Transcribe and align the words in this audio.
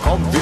komt. 0.00 0.36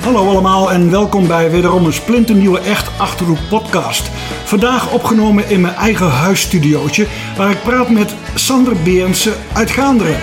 Hallo 0.00 0.28
allemaal 0.28 0.72
en 0.72 0.90
welkom 0.90 1.26
bij 1.26 1.50
wederom 1.50 1.84
een 1.84 1.92
splinternieuwe 1.92 2.60
Echt 2.60 2.98
Achterhoek 2.98 3.38
podcast. 3.48 4.10
Vandaag 4.44 4.92
opgenomen 4.92 5.48
in 5.48 5.60
mijn 5.60 5.74
eigen 5.74 6.10
huisstudiootje 6.10 7.06
waar 7.36 7.50
ik 7.50 7.62
praat 7.62 7.88
met 7.88 8.14
Sander 8.34 8.76
Berensen 8.84 9.34
uit 9.52 9.70
Gaanderen. 9.70 10.16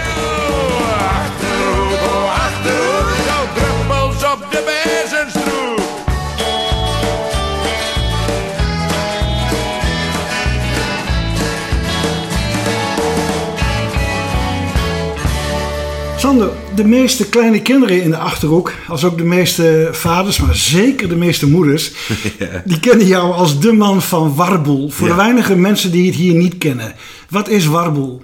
De 16.76 16.86
meeste 16.86 17.30
kleine 17.30 17.62
kinderen 17.62 18.02
in 18.02 18.10
de 18.10 18.18
Achterhoek, 18.18 18.74
als 18.88 19.04
ook 19.06 19.18
de 19.18 19.24
meeste 19.24 19.90
vaders, 19.92 20.40
maar 20.40 20.56
zeker 20.56 21.10
de 21.10 21.16
meeste 21.16 21.50
moeders, 21.50 21.94
die 22.66 22.80
kennen 22.80 23.08
jou 23.08 23.34
als 23.34 23.60
de 23.60 23.72
man 23.72 24.02
van 24.02 24.36
Warboel. 24.36 24.90
Voor 24.90 25.08
de 25.08 25.16
weinige 25.16 25.56
mensen 25.56 25.92
die 25.92 26.06
het 26.06 26.16
hier 26.16 26.34
niet 26.34 26.58
kennen. 26.58 26.94
Wat 27.30 27.50
is 27.50 27.66
Warboel? 27.66 28.22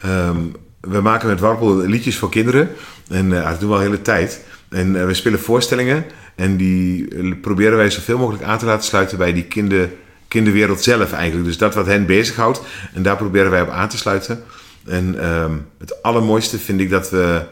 Ehm, 0.00 0.36
we 0.80 1.00
maken 1.00 1.28
met 1.28 1.40
Warpel 1.40 1.76
liedjes 1.76 2.16
voor 2.16 2.30
kinderen. 2.30 2.68
En 3.08 3.38
eh, 3.38 3.50
dat 3.50 3.60
doen 3.60 3.68
we 3.68 3.74
al 3.74 3.80
de 3.80 3.86
hele 3.86 4.02
tijd. 4.02 4.44
En 4.68 5.00
eh, 5.00 5.06
we 5.06 5.14
spelen 5.14 5.40
voorstellingen. 5.40 6.04
En 6.34 6.56
die 6.56 7.08
eh, 7.08 7.32
proberen 7.40 7.76
wij 7.76 7.90
zoveel 7.90 8.18
mogelijk 8.18 8.42
aan 8.42 8.58
te 8.58 8.64
laten 8.64 8.84
sluiten 8.84 9.18
bij 9.18 9.32
die 9.32 9.44
kinder, 9.44 9.90
kinderwereld 10.28 10.82
zelf 10.82 11.12
eigenlijk. 11.12 11.46
Dus 11.46 11.58
dat 11.58 11.74
wat 11.74 11.86
hen 11.86 12.06
bezighoudt. 12.06 12.60
En 12.94 13.02
daar 13.02 13.16
proberen 13.16 13.50
wij 13.50 13.62
op 13.62 13.68
aan 13.68 13.88
te 13.88 13.96
sluiten. 13.96 14.42
En 14.86 15.20
ehm, 15.20 15.52
het 15.78 16.02
allermooiste 16.02 16.58
vind 16.58 16.80
ik 16.80 16.90
dat 16.90 17.10
we 17.10 17.42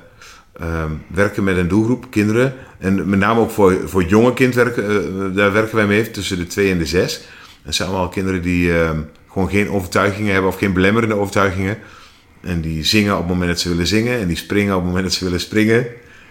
ehm, 0.59 0.91
werken 1.07 1.45
met 1.45 1.57
een 1.57 1.69
doelgroep, 1.69 2.07
kinderen. 2.11 2.55
En 2.79 3.09
met 3.09 3.19
name 3.19 3.41
ook 3.41 3.51
voor, 3.51 3.79
voor 3.85 4.05
jonge 4.05 4.33
kindwerken, 4.33 4.89
eh, 4.89 5.37
daar 5.37 5.53
werken 5.53 5.77
wij 5.77 5.87
mee, 5.87 6.11
tussen 6.11 6.39
de 6.39 6.47
twee 6.47 6.71
en 6.71 6.79
de 6.79 6.87
zes. 6.87 7.21
Dat 7.65 7.75
zijn 7.75 7.89
allemaal 7.89 8.09
kinderen 8.09 8.43
die 8.43 8.79
ehm, 8.79 9.01
gewoon 9.31 9.51
geen 9.51 9.71
overtuigingen 9.71 10.33
hebben 10.33 10.51
of 10.51 10.59
geen 10.59 10.73
belemmerende 10.73 11.15
overtuigingen. 11.15 11.79
En 12.41 12.61
die 12.61 12.85
zingen 12.85 13.13
op 13.13 13.19
het 13.19 13.29
moment 13.29 13.49
dat 13.49 13.61
ze 13.61 13.69
willen 13.69 13.87
zingen. 13.87 14.19
En 14.19 14.27
die 14.27 14.37
springen 14.37 14.73
op 14.73 14.79
het 14.79 14.89
moment 14.89 15.05
dat 15.05 15.15
ze 15.15 15.25
willen 15.25 15.41
springen. 15.41 15.87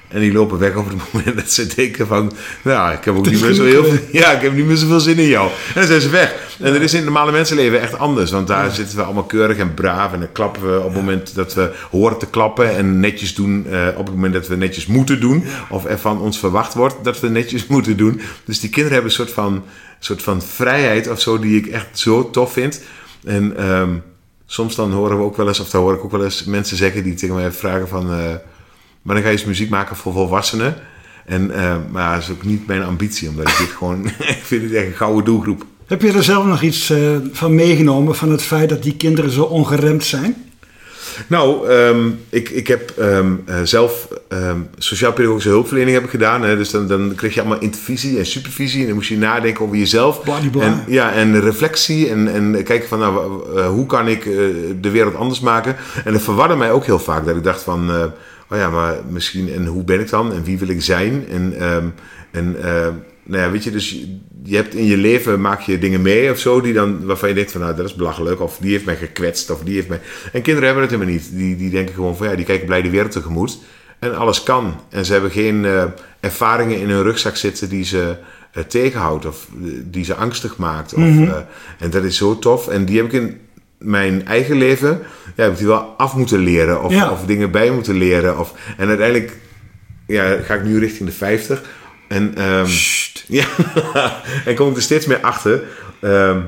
En 0.08 0.20
die 0.20 0.32
lopen 0.32 0.60
weg 0.60 0.76
op 0.76 0.90
het 0.90 0.98
moment 1.12 1.36
dat 1.36 1.52
ze 1.52 1.74
denken 1.76 2.08
van... 2.08 2.34
Nou, 2.62 2.94
ik 2.94 3.04
heb 3.04 3.16
ook 3.16 3.30
niet 3.30 3.42
meer 3.42 3.54
zo 3.54 3.64
heel 3.64 3.84
veel... 3.84 4.00
Ja, 4.22 4.32
ik 4.32 4.42
heb 4.42 4.54
niet 4.54 4.66
meer 4.66 4.78
zoveel 4.78 5.00
zin 5.00 5.18
in 5.18 5.28
jou. 5.28 5.50
En 5.50 5.74
dan 5.74 5.84
zijn 5.84 6.02
ze 6.02 6.10
weg. 6.10 6.51
En 6.62 6.74
dat 6.74 6.82
is 6.82 6.92
in 6.92 6.98
het 6.98 7.06
normale 7.06 7.32
mensenleven 7.32 7.82
echt 7.82 7.98
anders. 7.98 8.32
Want 8.32 8.48
daar 8.48 8.72
zitten 8.72 8.98
we 8.98 9.04
allemaal 9.04 9.24
keurig 9.24 9.58
en 9.58 9.74
braaf. 9.74 10.14
En 10.14 10.20
dan 10.20 10.32
klappen 10.32 10.74
we 10.74 10.80
op 10.80 10.84
het 10.84 10.96
moment 10.96 11.36
dat 11.36 11.54
we 11.54 11.74
horen 11.92 12.18
te 12.18 12.28
klappen. 12.28 12.76
En 12.76 13.00
netjes 13.00 13.36
doen 13.36 13.66
eh, 13.68 13.88
op 13.96 14.06
het 14.06 14.16
moment 14.16 14.34
dat 14.34 14.48
we 14.48 14.56
netjes 14.56 14.86
moeten 14.86 15.20
doen. 15.20 15.44
Of 15.70 15.86
er 15.86 16.00
van 16.00 16.22
ons 16.22 16.40
verwacht 16.40 16.74
wordt 16.74 17.04
dat 17.04 17.20
we 17.20 17.30
netjes 17.30 17.68
moeten 17.76 17.98
doen. 17.98 18.22
Dus 18.46 18.60
die 18.60 18.70
kinderen 18.70 18.94
hebben 18.94 19.12
een 19.12 19.18
soort 19.18 19.32
van, 19.32 19.64
soort 20.00 20.22
van 20.22 20.42
vrijheid 20.42 21.10
of 21.10 21.22
zo... 21.22 21.40
die 21.40 21.58
ik 21.58 21.68
echt 21.68 22.00
zo 22.00 22.30
tof 22.30 22.54
vind. 22.54 22.82
En... 23.24 23.58
ehm, 23.58 23.90
soms 24.46 24.76
dan 24.76 24.92
horen 24.92 25.18
we 25.18 25.24
ook 25.24 25.38
wel 25.38 25.48
eens, 25.48 25.60
of 25.60 25.70
daar 25.70 25.82
hoor 25.82 25.94
ik 25.94 26.04
ook 26.04 26.12
wel 26.12 26.24
eens 26.24 26.44
mensen 26.44 26.78
zeggen 26.78 27.04
die 27.04 27.14
tegen 27.14 27.36
mij 27.36 27.52
vragen 27.52 27.88
van, 27.88 28.12
eh 28.12 28.36
maar 29.02 29.16
dan 29.16 29.24
ga 29.24 29.32
je 29.32 29.38
eens 29.38 29.46
muziek 29.46 29.70
maken 29.70 29.96
voor 29.96 30.14
volwassenen. 30.14 30.76
En, 31.26 31.52
eh, 31.52 31.76
maar 31.92 32.14
dat 32.14 32.24
is 32.24 32.30
ook 32.30 32.44
niet 32.44 32.68
mijn 32.68 32.84
ambitie, 32.84 33.30
omdat 33.30 33.48
ik 33.48 33.58
dit 33.58 33.70
gewoon, 33.70 34.06
ik 34.36 34.42
vind 34.44 34.64
het 34.64 34.74
echt 34.74 34.86
een 34.86 34.94
gouden 34.94 35.26
doelgroep. 35.26 35.66
Heb 35.92 36.02
je 36.02 36.12
er 36.12 36.24
zelf 36.24 36.46
nog 36.46 36.62
iets 36.62 36.90
eh, 36.90 37.00
van 37.32 37.56
meegenomen 37.56 38.16
van 38.16 38.32
het 38.32 38.42
feit 38.42 38.70
dat 38.70 38.84
die 38.84 38.96
kinderen 38.96 39.32
zo 39.32 39.44
ongeremd 39.44 40.04
zijn? 40.04 40.36
Nou, 41.28 41.70
ehm, 41.70 42.10
ik, 42.30 42.50
ik 42.50 42.68
heb 42.68 42.90
ehm, 42.98 43.34
eh, 43.46 43.56
zelf 43.64 44.08
ehm, 44.28 44.60
sociaal-pedagogische 44.78 45.50
hulpverlening 45.50 45.96
heb 45.96 46.04
ik 46.04 46.10
gedaan. 46.10 46.44
Hè, 46.44 46.58
dus 46.58 46.70
dan, 46.70 46.88
dan 46.88 47.16
kreeg 47.16 47.34
je 47.34 47.40
allemaal 47.40 47.60
intervisie 47.60 48.18
en 48.18 48.26
supervisie. 48.26 48.80
En 48.80 48.86
dan 48.86 48.96
moest 48.96 49.10
je 49.10 49.18
nadenken 49.18 49.64
over 49.66 49.78
jezelf. 49.78 50.28
En, 50.60 50.84
ja, 50.88 51.14
en 51.14 51.40
reflectie. 51.40 52.10
En, 52.10 52.34
en 52.34 52.64
kijken 52.64 52.88
van, 52.88 53.00
nou, 53.00 53.42
eh, 53.58 53.68
hoe 53.68 53.86
kan 53.86 54.08
ik 54.08 54.24
de 54.82 54.90
wereld 54.90 55.16
anders 55.16 55.40
maken? 55.40 55.76
En 56.06 56.14
dat 56.14 56.22
verwarde 56.22 56.56
mij 56.56 56.72
ook 56.72 56.86
heel 56.86 57.00
vaak. 57.00 57.26
Dat 57.26 57.36
ik 57.36 57.44
dacht 57.44 57.62
van, 57.62 57.92
oh 58.50 58.58
ja, 58.58 58.70
maar 58.70 58.96
misschien... 59.10 59.54
En 59.54 59.66
hoe 59.66 59.84
ben 59.84 60.00
ik 60.00 60.10
dan? 60.10 60.34
En 60.34 60.44
wie 60.44 60.58
wil 60.58 60.70
ik 60.70 60.82
zijn? 60.82 61.26
En, 61.30 61.54
en 62.32 62.56
nou 63.24 63.44
ja, 63.44 63.52
weet 63.52 63.64
je, 63.64 63.72
dus 63.72 64.06
je, 64.44 64.56
hebt 64.56 64.76
in 64.76 64.86
je 64.86 64.98
leven, 64.98 65.42
maak 65.42 65.62
je 65.62 65.78
dingen 65.78 66.02
mee 66.02 66.32
of 66.32 66.40
zo, 66.40 66.62
die 66.62 66.74
dan, 66.74 67.06
waarvan 67.06 67.30
je 67.30 67.36
denkt 67.36 67.52
van, 67.52 67.62
nou, 67.62 67.76
dat 67.76 67.86
is 67.86 67.96
belachelijk. 67.96 68.42
Of 68.42 68.58
die 68.58 68.72
heeft 68.72 68.86
mij 68.86 68.96
gekwetst, 68.96 69.50
of 69.50 69.64
die 69.64 69.76
heeft 69.76 69.88
mij... 69.88 70.00
En 70.34 70.42
kinderen 70.42 70.64
hebben 70.66 70.84
het 70.84 70.92
helemaal 70.92 71.14
niet. 71.14 71.30
Die, 71.32 71.56
die 71.56 71.70
denken 71.70 71.96
gewoon 71.96 72.18
van, 72.18 72.30
ja, 72.30 72.36
die 72.36 72.46
kijken 72.46 72.66
blij 72.66 72.82
de 72.82 72.90
wereld 72.90 73.12
tegemoet. 73.12 73.60
En 74.00 74.16
alles 74.16 74.44
kan. 74.44 74.82
En 74.90 75.06
ze 75.06 75.12
hebben 75.12 75.32
geen 75.32 75.66
eh, 75.66 75.84
ervaringen 76.20 76.80
in 76.80 76.90
hun 76.90 77.04
rugzak 77.04 77.36
zitten 77.36 77.70
die 77.70 77.84
ze 77.84 78.16
eh, 78.52 78.64
tegenhoudt. 78.64 79.26
Of 79.26 79.48
eh, 79.64 79.72
die 79.84 80.04
ze 80.04 80.16
angstig 80.16 80.58
maakt. 80.58 80.94
Of, 80.94 81.02
eh, 81.04 81.36
en 81.80 81.90
dat 81.90 82.04
is 82.04 82.18
zo 82.18 82.40
tof. 82.40 82.68
En 82.68 82.86
die 82.86 82.98
heb 82.98 83.06
ik 83.06 83.12
in 83.12 83.40
mijn 83.78 84.26
eigen 84.26 84.58
leven, 84.58 85.02
ja, 85.36 85.44
heb 85.44 85.52
ik 85.52 85.58
die 85.58 85.68
wel 85.68 85.94
af 85.98 86.16
moeten 86.16 86.40
leren. 86.40 86.84
Of, 86.84 86.92
Ja. 86.92 87.12
of 87.12 87.26
dingen 87.26 87.52
bij 87.52 87.72
moeten 87.72 87.96
leren. 87.98 88.40
Of, 88.40 88.54
en 88.78 88.88
uiteindelijk 88.88 89.38
ja, 90.08 90.38
ga 90.38 90.54
ik 90.54 90.64
nu 90.64 90.80
richting 90.80 91.10
de 91.10 91.16
50. 91.16 91.64
En, 92.12 92.36
ehm, 92.36 92.68
ja, 93.38 93.46
en 94.46 94.56
kom 94.56 94.70
ik 94.70 94.76
er 94.76 94.82
steeds 94.82 95.06
meer 95.06 95.20
achter 95.22 95.64
ehm, 96.02 96.40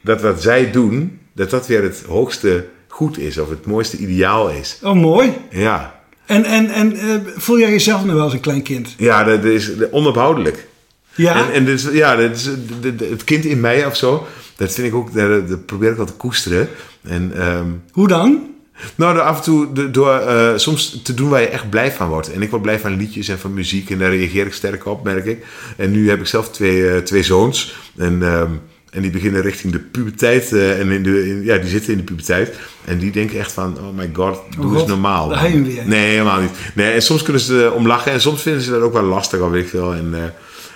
dat 0.00 0.20
wat 0.22 0.42
zij 0.42 0.70
doen, 0.70 1.18
dat 1.34 1.50
dat 1.50 1.66
weer 1.66 1.82
het 1.82 2.02
hoogste 2.08 2.66
goed 2.88 3.18
is. 3.18 3.38
Of 3.38 3.48
het 3.50 3.66
mooiste 3.66 3.96
ideaal 3.96 4.50
is. 4.50 4.78
Oh, 4.82 4.94
mooi. 4.94 5.32
Ja, 5.50 6.00
En, 6.26 6.44
en, 6.44 6.70
en 6.70 6.96
eh, 6.96 7.14
voel 7.36 7.58
jij 7.58 7.70
jezelf 7.70 8.04
nog 8.04 8.14
wel 8.14 8.22
als 8.24 8.32
een 8.32 8.40
klein 8.40 8.62
kind? 8.62 8.94
ja 8.98 9.24
dat 9.24 9.44
is 9.44 9.70
onophoudelijk. 9.90 10.66
Ja? 11.14 11.34
En, 11.46 11.52
en 11.52 11.64
dus, 11.64 11.88
ja, 11.92 12.16
dat 12.16 12.30
is, 12.36 12.42
de- 12.80 13.06
het 13.10 13.24
kind 13.24 13.44
in 13.44 13.60
mij 13.60 13.86
of 13.86 13.96
zo, 13.96 14.26
dat 14.56 14.72
vind 14.72 14.86
ik 14.86 14.94
ook, 14.94 15.14
dat, 15.14 15.48
dat 15.48 15.66
probeer 15.66 15.90
ik 15.90 15.96
wel 15.96 16.06
te 16.06 16.12
koesteren. 16.12 16.68
En 17.02 17.32
ehm, 17.36 17.66
Hoe 17.92 18.08
dan? 18.08 18.54
Nou, 18.94 19.14
door 19.14 19.22
af 19.22 19.36
en 19.36 19.42
toe 19.42 19.72
de- 19.72 19.90
door 19.90 20.12
eh, 20.14 20.52
soms 20.56 21.00
te 21.02 21.14
doen 21.14 21.28
waar 21.28 21.40
je 21.40 21.46
echt 21.48 21.70
blij 21.70 21.92
van 21.92 22.08
wordt. 22.08 22.32
En 22.32 22.42
ik 22.42 22.50
word 22.50 22.62
blij 22.62 22.78
van 22.78 22.96
liedjes 22.96 23.28
en 23.28 23.38
van 23.38 23.54
muziek 23.54 23.90
en 23.90 23.98
daar 23.98 24.10
reageer 24.16 24.46
ik 24.46 24.52
sterk 24.52 24.86
op, 24.86 25.04
merk 25.04 25.24
ik. 25.24 25.46
En 25.76 25.90
nu 25.90 26.08
heb 26.08 26.20
ik 26.20 26.26
zelf 26.26 26.50
twee, 26.50 26.88
eh, 26.90 26.96
twee 27.02 27.22
zoons. 27.22 27.74
En, 27.96 28.22
ehm, 28.22 28.50
en 28.90 29.02
die 29.02 29.10
beginnen 29.10 29.42
richting 29.42 29.72
de 29.72 29.78
puberteit. 29.78 30.52
eh, 30.52 30.80
en 30.80 30.90
in 30.90 31.02
de, 31.02 31.28
in- 31.28 31.44
ja, 31.44 31.58
die 31.58 31.70
zitten 31.70 31.92
in 31.92 31.98
de 31.98 32.04
puberteit. 32.04 32.54
En 32.84 32.98
die 32.98 33.10
denken 33.10 33.38
echt 33.38 33.52
van, 33.52 33.76
oh 33.78 33.96
my 33.96 34.10
god, 34.12 34.40
doe 34.56 34.66
Oh 34.66 34.78
eens 34.78 34.86
normaal. 34.88 35.28
weer. 35.28 35.82
Nee, 35.86 36.10
helemaal 36.10 36.40
niet. 36.40 36.50
Nee, 36.74 36.92
en 36.92 37.02
soms 37.02 37.22
kunnen 37.22 37.42
ze 37.42 37.72
om 37.74 37.86
lachen. 37.86 38.12
En 38.12 38.20
soms 38.20 38.42
vinden 38.42 38.62
ze 38.62 38.70
dat 38.70 38.80
ook 38.82 38.92
wel 38.92 39.02
lastig, 39.02 39.40
al 39.40 39.50
weet 39.50 39.62
ik 39.64 39.68
veel. 39.68 39.94
En, 39.94 40.34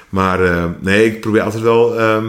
maar 0.09 0.39
nee, 0.81 1.05
ik 1.07 1.21
probeer 1.21 1.43
altijd 1.43 1.63
wel... 1.63 1.99
ehm, 1.99 2.25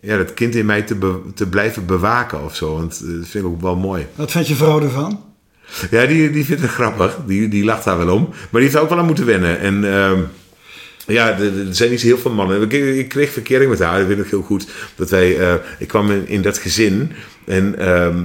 ja, 0.00 0.16
dat 0.16 0.34
kind 0.34 0.54
in 0.54 0.66
mij 0.66 0.82
te, 0.82 1.20
te 1.34 1.48
blijven 1.48 1.86
bewaken 1.86 2.44
of 2.44 2.56
zo. 2.56 2.74
Want 2.74 3.00
eh, 3.04 3.14
dat 3.18 3.28
vind 3.28 3.44
ik 3.44 3.50
ook 3.50 3.60
wel 3.60 3.76
mooi. 3.76 4.06
Wat 4.14 4.30
vindt 4.30 4.48
je 4.48 4.54
vrouw 4.54 4.80
ervan? 4.80 5.24
Ja, 5.90 6.06
die, 6.06 6.30
die 6.30 6.44
vindt 6.44 6.62
het 6.62 6.70
grappig. 6.70 7.18
Die, 7.26 7.48
die 7.48 7.64
lacht 7.64 7.84
daar 7.84 7.98
wel 7.98 8.14
om. 8.14 8.28
Maar 8.28 8.60
die 8.60 8.70
heeft 8.70 8.76
ook 8.76 8.88
wel 8.88 8.98
aan 8.98 9.06
moeten 9.06 9.26
wennen. 9.26 9.58
En 9.60 9.92
ehm, 9.92 10.20
ja, 11.06 11.38
er, 11.38 11.66
er 11.66 11.74
zijn 11.74 11.90
niet 11.90 12.00
zo 12.00 12.06
heel 12.06 12.18
veel 12.18 12.32
mannen. 12.32 12.62
Ik, 12.62 12.72
ik 12.72 13.08
kreeg 13.08 13.32
verkering 13.32 13.70
met 13.70 13.78
haar. 13.78 14.00
Ik 14.00 14.06
weet 14.06 14.16
nog 14.18 14.30
heel 14.30 14.42
goed 14.42 14.66
dat 14.96 15.10
wij... 15.10 15.38
eh, 15.38 15.54
ik 15.78 15.88
kwam 15.88 16.10
in, 16.10 16.28
in 16.28 16.42
dat 16.42 16.58
gezin. 16.58 17.12
En, 17.46 17.78
ehm, 17.78 18.24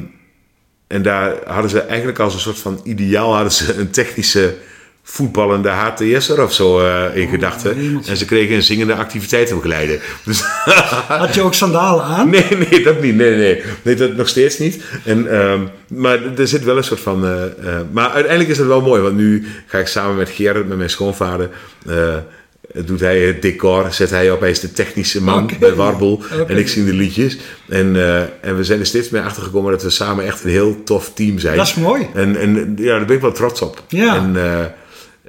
en 0.88 1.02
daar 1.02 1.36
hadden 1.46 1.70
ze 1.70 1.80
eigenlijk 1.80 2.20
als 2.20 2.34
een 2.34 2.40
soort 2.40 2.60
van 2.60 2.82
ideaal... 2.84 3.34
hadden 3.34 3.52
ze 3.52 3.74
een 3.74 3.90
technische 3.90 4.56
voetballende 5.04 5.70
HTS'er 5.70 6.44
of 6.44 6.54
zo 6.54 6.80
eh, 6.80 7.16
in 7.16 7.28
gedachten. 7.28 7.76
hemeltje. 7.76 8.12
En 8.12 8.18
ze 8.18 8.26
kregen 8.26 8.56
een 8.56 8.64
zingende 8.64 8.96
activiteitenbegeleider. 8.96 10.02
Dus 10.26 10.42
Had 11.08 11.36
je 11.36 11.42
ook 11.42 11.54
sandalen 11.54 12.04
aan? 12.04 12.30
Nee, 12.30 12.48
nee, 12.70 12.84
dat 12.84 13.02
niet. 13.02 13.16
Nee, 13.16 13.36
nee. 13.36 13.64
Nee, 13.82 13.96
dat 13.96 14.16
nog 14.16 14.28
steeds 14.28 14.60
niet. 14.60 14.84
En, 15.06 15.32
ehm, 15.32 15.62
maar 15.88 16.38
er 16.38 16.48
zit 16.48 16.64
wel 16.64 16.78
een 16.78 16.84
soort 16.84 17.00
van... 17.00 17.26
eh, 17.26 17.44
eh, 17.44 17.82
maar 17.92 18.10
uiteindelijk 18.10 18.50
is 18.50 18.58
het 18.58 18.68
wel 18.68 18.82
mooi. 18.82 19.02
Want 19.02 19.16
nu 19.16 19.48
ga 19.68 19.78
ik 19.78 19.88
samen 19.88 20.16
met 20.16 20.30
Gerrit, 20.30 20.68
met 20.68 20.78
mijn 20.78 20.90
schoonvader... 20.90 21.50
doet 22.74 23.00
hij 23.00 23.20
het 23.20 23.42
decor, 23.42 23.88
zet 23.92 24.10
hij 24.10 24.32
op. 24.32 24.40
Hij 24.40 24.50
is 24.50 24.60
de 24.60 24.72
technische 24.72 25.22
man 25.22 25.50
bij 25.60 25.74
Warbel. 25.74 26.22
En 26.48 26.58
ik 26.58 26.68
zing 26.68 26.86
de 26.86 26.94
liedjes. 26.94 27.38
En, 27.70 27.96
en 28.42 28.58
we 28.58 28.64
zijn 28.64 28.80
er 28.80 28.86
steeds 28.86 29.10
meer 29.10 29.22
achter 29.24 29.44
gekomen... 29.44 29.72
dat 29.72 29.84
we 29.84 29.90
samen 29.90 30.26
echt 30.26 30.44
een 30.44 30.50
heel 30.50 30.84
tof 30.84 31.12
team 31.14 31.40
zijn. 31.40 31.58
Dat 31.58 31.68
is 31.68 31.76
mooi. 31.76 32.08
En, 32.14 32.36
en 32.36 32.74
ja, 32.78 32.98
daar 32.98 33.06
ben 33.06 33.16
ik 33.16 33.22
wel 33.22 33.32
trots 33.32 33.62
op. 33.62 33.84
Ja. 33.88 34.16
En, 34.16 34.36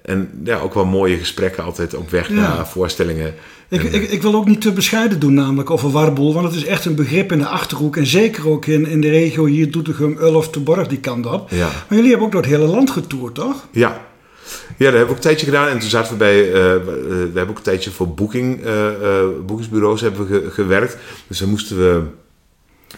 en 0.04 0.30
ja, 0.44 0.58
ook 0.58 0.74
wel 0.74 0.84
mooie 0.84 1.16
gesprekken 1.16 1.64
altijd 1.64 1.94
op 1.94 2.10
weg 2.10 2.28
Ja. 2.28 2.34
naar 2.34 2.68
voorstellingen. 2.68 3.34
Ik, 3.68 3.84
En, 3.84 3.92
ik, 3.94 4.10
ik 4.10 4.22
wil 4.22 4.34
ook 4.34 4.46
niet 4.46 4.60
te 4.60 4.72
bescheiden 4.72 5.18
doen 5.20 5.34
namelijk 5.34 5.70
over 5.70 5.90
warboel, 5.90 6.34
want 6.34 6.46
het 6.46 6.54
is 6.54 6.64
echt 6.64 6.84
een 6.84 6.94
begrip 6.94 7.32
in 7.32 7.38
de 7.38 7.46
Achterhoek 7.46 7.96
en 7.96 8.06
zeker 8.06 8.48
ook 8.48 8.66
in, 8.66 8.86
in 8.86 9.00
de 9.00 9.10
regio 9.10 9.44
hier 9.44 9.70
Doetinchem, 9.70 10.16
Ulft, 10.20 10.52
de 10.54 10.60
Borg, 10.60 10.86
die 10.86 10.98
kant 11.00 11.26
op. 11.26 11.50
Ja. 11.50 11.66
Maar 11.66 11.84
jullie 11.88 12.08
hebben 12.08 12.26
ook 12.26 12.32
door 12.32 12.42
het 12.42 12.50
hele 12.50 12.66
land 12.66 12.90
getoerd, 12.90 13.34
toch? 13.34 13.66
Ja. 13.70 13.88
Ja, 13.88 14.60
dat 14.76 14.78
hebben 14.78 15.00
we 15.00 15.08
ook 15.08 15.14
een 15.16 15.20
tijdje 15.20 15.46
gedaan. 15.46 15.68
En 15.68 15.78
toen 15.78 15.88
zaten 15.88 16.12
we 16.12 16.18
bij... 16.18 16.52
eh, 16.52 16.74
eh, 16.74 16.82
we 16.86 17.30
hebben 17.34 17.48
ook 17.48 17.56
een 17.56 17.62
tijdje 17.62 17.90
voor 17.90 18.08
boeking, 18.14 18.64
eh, 18.64 18.86
eh, 18.88 19.24
boekingsbureaus 19.46 20.00
hebben 20.00 20.26
we 20.26 20.40
ge- 20.40 20.50
gewerkt. 20.50 20.96
Dus 21.28 21.38
dan 21.38 21.48
moesten 21.48 21.76
we 21.78 22.02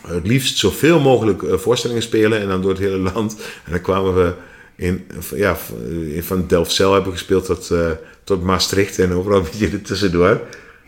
het 0.06 0.26
liefst 0.26 0.58
zoveel 0.58 1.00
mogelijk 1.00 1.42
eh, 1.42 1.54
voorstellingen 1.54 2.02
spelen. 2.02 2.40
En 2.40 2.48
dan 2.48 2.60
door 2.62 2.70
het 2.70 2.80
hele 2.80 3.10
land. 3.14 3.36
En 3.64 3.72
dan 3.72 3.80
kwamen 3.80 4.14
we 4.14 4.32
in, 4.76 5.06
ja, 5.34 5.56
in- 6.14 6.22
van 6.22 6.44
Delfzijl 6.46 6.92
hebben 6.92 7.10
we 7.10 7.16
gespeeld 7.18 7.44
tot, 7.44 7.70
eh, 7.70 7.78
tot 8.24 8.42
Maastricht 8.42 8.98
en 8.98 9.12
overal 9.12 9.38
een 9.40 9.44
beetje 9.50 9.68
er 9.76 9.82
tussendoor. 9.82 10.40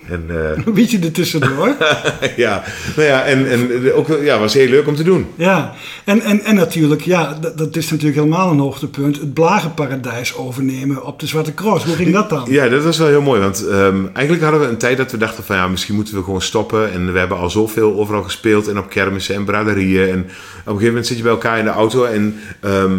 En 0.08 0.24
eh, 0.28 0.64
Een 0.66 0.74
beetje 0.74 0.98
er 0.98 1.12
tussendoor. 1.12 1.74
ja, 2.36 2.64
nou 2.96 3.08
ja, 3.08 3.24
en, 3.24 3.50
en 3.50 3.92
ook 3.92 4.08
ja, 4.22 4.38
was 4.38 4.54
heel 4.54 4.68
leuk 4.68 4.86
om 4.86 4.94
te 4.96 5.02
doen. 5.02 5.26
Ja, 5.34 5.74
en, 6.04 6.20
en, 6.20 6.40
en 6.44 6.54
natuurlijk, 6.54 7.02
ja, 7.02 7.38
dat, 7.40 7.58
dat 7.58 7.76
is 7.76 7.90
natuurlijk 7.90 8.18
helemaal 8.18 8.50
een 8.50 8.58
hoogtepunt. 8.58 9.16
Het 9.20 9.34
Blagenparadijs 9.34 10.34
overnemen 10.36 11.04
op 11.04 11.20
de 11.20 11.26
Zwarte 11.26 11.54
Cross. 11.54 11.84
Hoe 11.84 11.94
ging 11.94 12.12
dat 12.12 12.30
dan? 12.30 12.46
Ja, 12.50 12.68
dat 12.68 12.84
was 12.84 12.98
wel 12.98 13.06
heel 13.08 13.22
mooi. 13.22 13.40
Want 13.40 13.66
ehm, 13.66 13.96
eigenlijk 14.12 14.42
hadden 14.42 14.60
we 14.60 14.66
een 14.68 14.78
tijd 14.78 14.96
dat 14.96 15.10
we 15.10 15.16
dachten 15.16 15.44
van 15.44 15.56
ja, 15.56 15.68
misschien 15.68 15.94
moeten 15.94 16.14
we 16.14 16.22
gewoon 16.22 16.42
stoppen. 16.42 16.92
En 16.92 17.12
we 17.12 17.18
hebben 17.18 17.38
al 17.38 17.50
zoveel 17.50 17.94
overal 17.98 18.22
gespeeld 18.22 18.68
en 18.68 18.78
op 18.78 18.88
kermissen 18.90 19.34
en 19.34 19.44
braderieën. 19.44 20.08
En 20.08 20.18
op 20.20 20.24
een 20.24 20.62
gegeven 20.64 20.86
moment 20.86 21.06
zit 21.06 21.16
je 21.16 21.22
bij 21.22 21.32
elkaar 21.32 21.58
in 21.58 21.64
de 21.64 21.70
auto 21.70 22.04
en 22.04 22.40
ehm, 22.60 22.92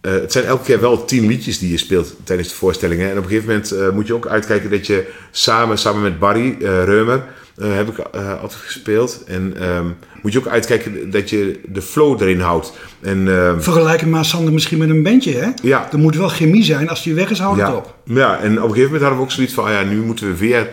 eh, 0.00 0.12
het 0.12 0.32
zijn 0.32 0.44
elke 0.44 0.64
keer 0.64 0.80
wel 0.80 1.04
tien 1.04 1.26
liedjes 1.26 1.58
die 1.58 1.70
je 1.70 1.76
speelt 1.76 2.16
tijdens 2.24 2.48
de 2.48 2.54
voorstellingen. 2.54 3.10
En 3.10 3.18
op 3.18 3.22
een 3.22 3.28
gegeven 3.28 3.48
moment 3.48 3.70
eh, 3.72 3.90
moet 3.90 4.06
je 4.06 4.14
ook 4.14 4.26
uitkijken 4.26 4.70
dat 4.70 4.86
je 4.86 5.08
samen, 5.30 5.78
samen 5.78 6.02
met 6.02 6.18
Barry 6.18 6.56
eh, 6.60 6.84
Reumer, 6.84 7.24
heb 7.60 7.88
ik 7.88 7.98
altijd 8.40 8.52
gespeeld. 8.52 9.24
En 9.26 9.54
ehm, 9.60 9.86
moet 10.22 10.32
je 10.32 10.38
ook 10.38 10.46
uitkijken 10.46 11.10
dat 11.10 11.30
je 11.30 11.60
de 11.66 11.82
flow 11.82 12.22
erin 12.22 12.40
houdt. 12.40 12.72
En 13.00 13.28
ehm, 13.28 13.60
Vergelijk 13.60 14.00
hem 14.00 14.10
maar, 14.10 14.24
Sander, 14.24 14.52
misschien 14.52 14.78
met 14.78 14.88
een 14.88 15.02
bandje, 15.02 15.34
hè? 15.34 15.48
ja, 15.62 15.88
Er 15.92 15.98
moet 15.98 16.16
wel 16.16 16.28
chemie 16.28 16.64
zijn. 16.64 16.88
Als 16.88 17.02
die 17.02 17.14
weg 17.14 17.30
is, 17.30 17.38
houdt 17.38 17.60
het 17.60 17.74
op. 17.74 17.94
Ja, 18.04 18.38
en 18.38 18.50
op 18.50 18.56
een 18.56 18.74
gegeven 18.74 18.82
moment 18.82 19.00
hadden 19.00 19.18
we 19.18 19.24
ook 19.24 19.30
zoiets 19.30 19.54
van, 19.54 19.64
ah 19.64 19.70
ja, 19.70 19.82
nu 19.82 19.96
moeten 19.96 20.26
we 20.26 20.36
weer 20.36 20.68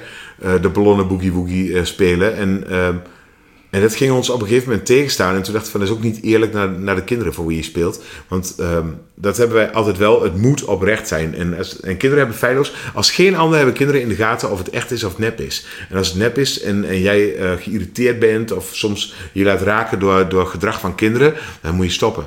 de 0.62 0.70
ballonnen 0.70 1.08
boogie 1.08 1.32
woogie 1.32 1.86
spelen. 1.86 2.36
En, 2.36 2.64
ehm, 2.70 2.96
en 3.76 3.82
dat 3.82 3.96
ging 3.96 4.12
ons 4.12 4.30
op 4.30 4.42
een 4.42 4.48
gegeven 4.48 4.70
moment 4.70 4.86
tegenstaan. 4.86 5.36
En 5.36 5.42
toen 5.42 5.54
dacht 5.54 5.66
ik 5.66 5.72
van, 5.72 5.80
dat 5.80 5.90
is 5.90 5.96
ook 5.96 6.04
niet 6.04 6.22
eerlijk 6.24 6.54
naar, 6.54 6.70
naar 6.70 6.96
de 6.96 7.04
kinderen 7.04 7.34
voor 7.34 7.46
wie 7.46 7.58
je 7.58 7.64
speelt. 7.64 8.04
Want 8.28 8.56
ehm, 8.58 8.88
dat 9.16 9.38
hebben 9.38 9.56
wij 9.56 9.72
altijd 9.72 9.98
wel, 9.98 10.24
het 10.24 10.38
moet 10.38 10.66
oprecht 10.66 11.08
zijn. 11.08 11.36
En, 11.36 11.58
als, 11.58 11.80
en 11.80 11.98
kinderen 11.98 12.18
hebben 12.18 12.36
feilloos, 12.36 12.74
als 12.94 13.12
geen 13.12 13.36
ander 13.36 13.58
hebben 13.58 13.76
kinderen 13.76 14.02
in 14.02 14.08
de 14.08 14.16
gaten 14.16 14.52
of 14.52 14.58
het 14.58 14.70
echt 14.70 14.92
is 14.92 15.04
of 15.04 15.18
nep 15.18 15.40
is. 15.40 15.66
En 15.90 15.98
als 15.98 16.08
het 16.08 16.18
nep 16.18 16.38
is 16.38 16.62
en, 16.62 16.86
en 16.86 17.02
jij 17.02 17.36
eh, 17.36 17.52
geïrriteerd 17.60 18.20
bent 18.20 18.52
of 18.52 18.70
soms 18.72 19.14
je 19.32 19.44
laat 19.44 19.62
raken 19.62 20.00
door, 20.00 20.30
door 20.30 20.48
gedrag 20.48 20.80
van 20.80 20.96
kinderen, 20.96 21.34
dan 21.62 21.76
moet 21.76 21.86
je 21.86 21.92
stoppen. 21.92 22.26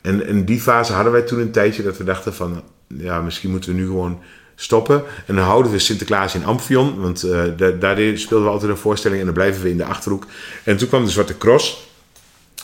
En 0.00 0.26
in 0.26 0.44
die 0.44 0.60
fase 0.60 0.92
hadden 0.92 1.12
wij 1.12 1.22
toen 1.22 1.40
een 1.40 1.50
tijdje 1.50 1.82
dat 1.82 1.96
we 1.96 2.04
dachten 2.04 2.34
van... 2.34 2.62
ja, 2.86 3.20
misschien 3.20 3.50
moeten 3.50 3.70
we 3.70 3.76
nu 3.76 3.86
gewoon 3.86 4.20
stoppen. 4.60 5.02
En 5.26 5.34
dan 5.34 5.44
houden 5.44 5.72
we 5.72 5.78
Sinterklaas 5.78 6.34
in 6.34 6.44
Amphion. 6.44 7.00
Want 7.00 7.22
eh, 7.22 7.42
daar, 7.80 7.96
speelden 8.14 8.46
we 8.46 8.52
altijd 8.52 8.70
een 8.70 8.76
voorstelling. 8.76 9.18
En 9.20 9.24
dan 9.26 9.34
blijven 9.34 9.62
we 9.62 9.70
in 9.70 9.76
de 9.76 9.84
Achterhoek. 9.84 10.26
En 10.64 10.76
toen 10.76 10.88
kwam 10.88 11.04
de 11.04 11.10
Zwarte 11.10 11.38
Cross. 11.38 11.88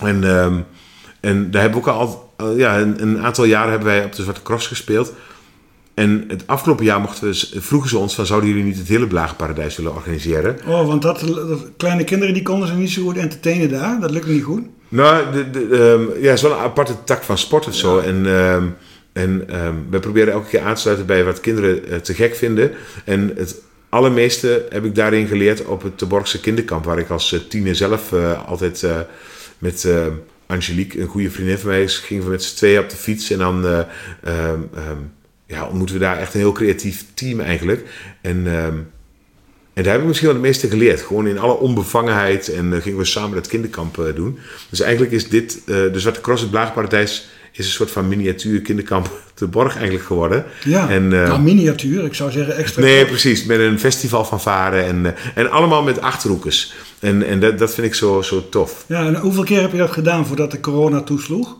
En, 0.00 0.24
ehm, 0.24 0.58
en 1.20 1.50
daar 1.50 1.62
hebben 1.62 1.80
we 1.82 1.88
ook 1.88 1.94
al... 1.94 2.32
al- 2.36 2.56
ja, 2.56 2.78
een, 2.78 3.02
een 3.02 3.22
aantal 3.22 3.44
jaren 3.44 3.70
hebben 3.70 3.88
wij 3.88 4.04
op 4.04 4.14
de 4.14 4.22
Zwarte 4.22 4.42
Cross 4.42 4.66
gespeeld. 4.66 5.12
En 5.94 6.24
het 6.28 6.42
afgelopen 6.46 6.84
jaar 6.84 7.00
mochten 7.00 7.28
we, 7.28 7.60
vroegen 7.60 7.88
ze 7.88 7.98
ons 7.98 8.14
van... 8.14 8.26
zouden 8.26 8.48
jullie 8.48 8.64
niet 8.64 8.78
het 8.78 8.88
hele 8.88 9.06
Blagenparadijs 9.06 9.76
willen 9.76 9.94
organiseren? 9.94 10.58
Oh, 10.66 10.86
want 10.86 11.02
dat, 11.02 11.20
dat- 11.20 11.68
kleine 11.76 12.04
kinderen 12.04 12.34
die 12.34 12.42
konden 12.42 12.68
ze 12.68 12.74
niet 12.74 12.90
zo 12.90 13.02
goed 13.02 13.16
entertainen 13.16 13.68
daar. 13.70 14.00
Dat 14.00 14.10
lukt 14.10 14.26
niet 14.26 14.42
goed. 14.44 14.62
Nou, 14.88 15.32
de, 15.32 15.50
de, 15.50 15.60
ehm, 16.16 16.22
ja, 16.22 16.32
een 16.42 16.52
aparte 16.52 16.94
tak 17.04 17.22
van 17.22 17.38
sport 17.38 17.66
of 17.66 17.74
zo. 17.74 17.98
En, 17.98 18.26
ehm, 18.26 18.64
en 19.14 19.44
ehm, 19.48 19.74
we 19.90 19.98
proberen 19.98 20.32
elke 20.32 20.48
keer 20.48 20.60
aan 20.60 20.74
te 20.74 20.80
sluiten 20.80 21.06
bij 21.06 21.24
wat 21.24 21.40
kinderen 21.40 21.88
eh, 21.88 21.98
te 21.98 22.14
gek 22.14 22.34
vinden. 22.34 22.70
En 23.04 23.32
het 23.36 23.62
allermeeste 23.94 24.66
heb 24.70 24.84
ik 24.84 24.94
daarin 24.94 25.26
geleerd 25.26 25.64
op 25.64 25.82
het 25.82 26.08
Borgse 26.08 26.40
kinderkamp. 26.40 26.84
Waar 26.84 26.98
ik 26.98 27.10
als 27.10 27.32
eh, 27.32 27.40
tiener 27.48 27.74
zelf 27.74 28.12
eh, 28.12 28.48
altijd 28.48 28.86
met 29.58 29.86
Angelique, 30.46 31.00
een 31.00 31.06
goede 31.06 31.30
vriendin 31.30 31.58
van 31.58 31.70
mij, 31.70 31.88
gingen 31.88 32.24
we 32.24 32.30
met 32.30 32.42
z'n 32.42 32.56
tweeën 32.56 32.78
op 32.80 32.90
de 32.90 32.96
fiets. 32.96 33.30
En 33.30 33.38
dan 33.38 33.66
eh, 33.66 33.78
ehm, 34.22 34.60
ehm, 34.74 34.98
ja, 35.46 35.66
ontmoeten 35.66 35.94
we 35.94 36.00
daar 36.00 36.18
echt 36.18 36.34
een 36.34 36.40
heel 36.40 36.52
creatief 36.52 37.04
team 37.14 37.40
eigenlijk. 37.40 37.88
En... 38.20 38.46
en 39.74 39.82
daar 39.82 39.92
heb 39.92 40.00
ik 40.00 40.06
misschien 40.06 40.28
wel 40.28 40.36
het 40.36 40.46
meeste 40.46 40.68
geleerd. 40.68 41.00
Gewoon 41.00 41.26
in 41.26 41.38
alle 41.38 41.58
onbevangenheid. 41.58 42.48
En 42.48 42.82
gingen 42.82 42.98
we 42.98 43.04
samen 43.04 43.36
het 43.36 43.46
kinderkamp 43.46 44.12
doen. 44.14 44.38
Dus 44.70 44.80
eigenlijk 44.80 45.12
is 45.12 45.28
dit, 45.28 45.62
de 45.66 46.00
Zwarte 46.00 46.20
Cross, 46.20 46.42
het 46.42 46.50
Blaagparadijs, 46.50 47.28
is 47.58 47.66
een 47.66 47.72
soort 47.72 47.90
van 47.90 48.08
miniatuur 48.08 48.60
kinderkamp 48.60 49.10
te 49.34 49.46
Borg 49.46 49.74
eigenlijk 49.74 50.04
geworden. 50.04 50.44
Ja, 50.64 50.88
En, 50.88 51.12
eh, 51.12 51.28
nou, 51.28 51.40
miniatuur. 51.40 52.04
Ik 52.04 52.14
zou 52.14 52.30
zeggen 52.30 52.56
extra. 52.56 52.82
Nee, 52.82 53.06
precies. 53.06 53.44
Met 53.44 53.58
een 53.58 53.78
festival 53.78 54.24
van 54.24 54.40
varen. 54.40 54.84
En, 54.84 55.06
eh, 55.06 55.12
en 55.34 55.50
allemaal 55.50 55.82
met 55.82 56.00
achterhoekers. 56.00 56.74
En, 56.98 57.26
en 57.26 57.40
dat, 57.40 57.58
dat 57.58 57.74
vind 57.74 57.86
ik 57.86 57.94
zo, 57.94 58.22
zo 58.22 58.48
tof. 58.48 58.84
Ja, 58.88 59.06
en 59.06 59.16
hoeveel 59.16 59.44
keer 59.44 59.60
heb 59.60 59.72
je 59.72 59.78
dat 59.78 59.90
gedaan 59.90 60.26
voordat 60.26 60.50
de 60.50 60.60
corona 60.60 61.00
toesloeg? 61.00 61.56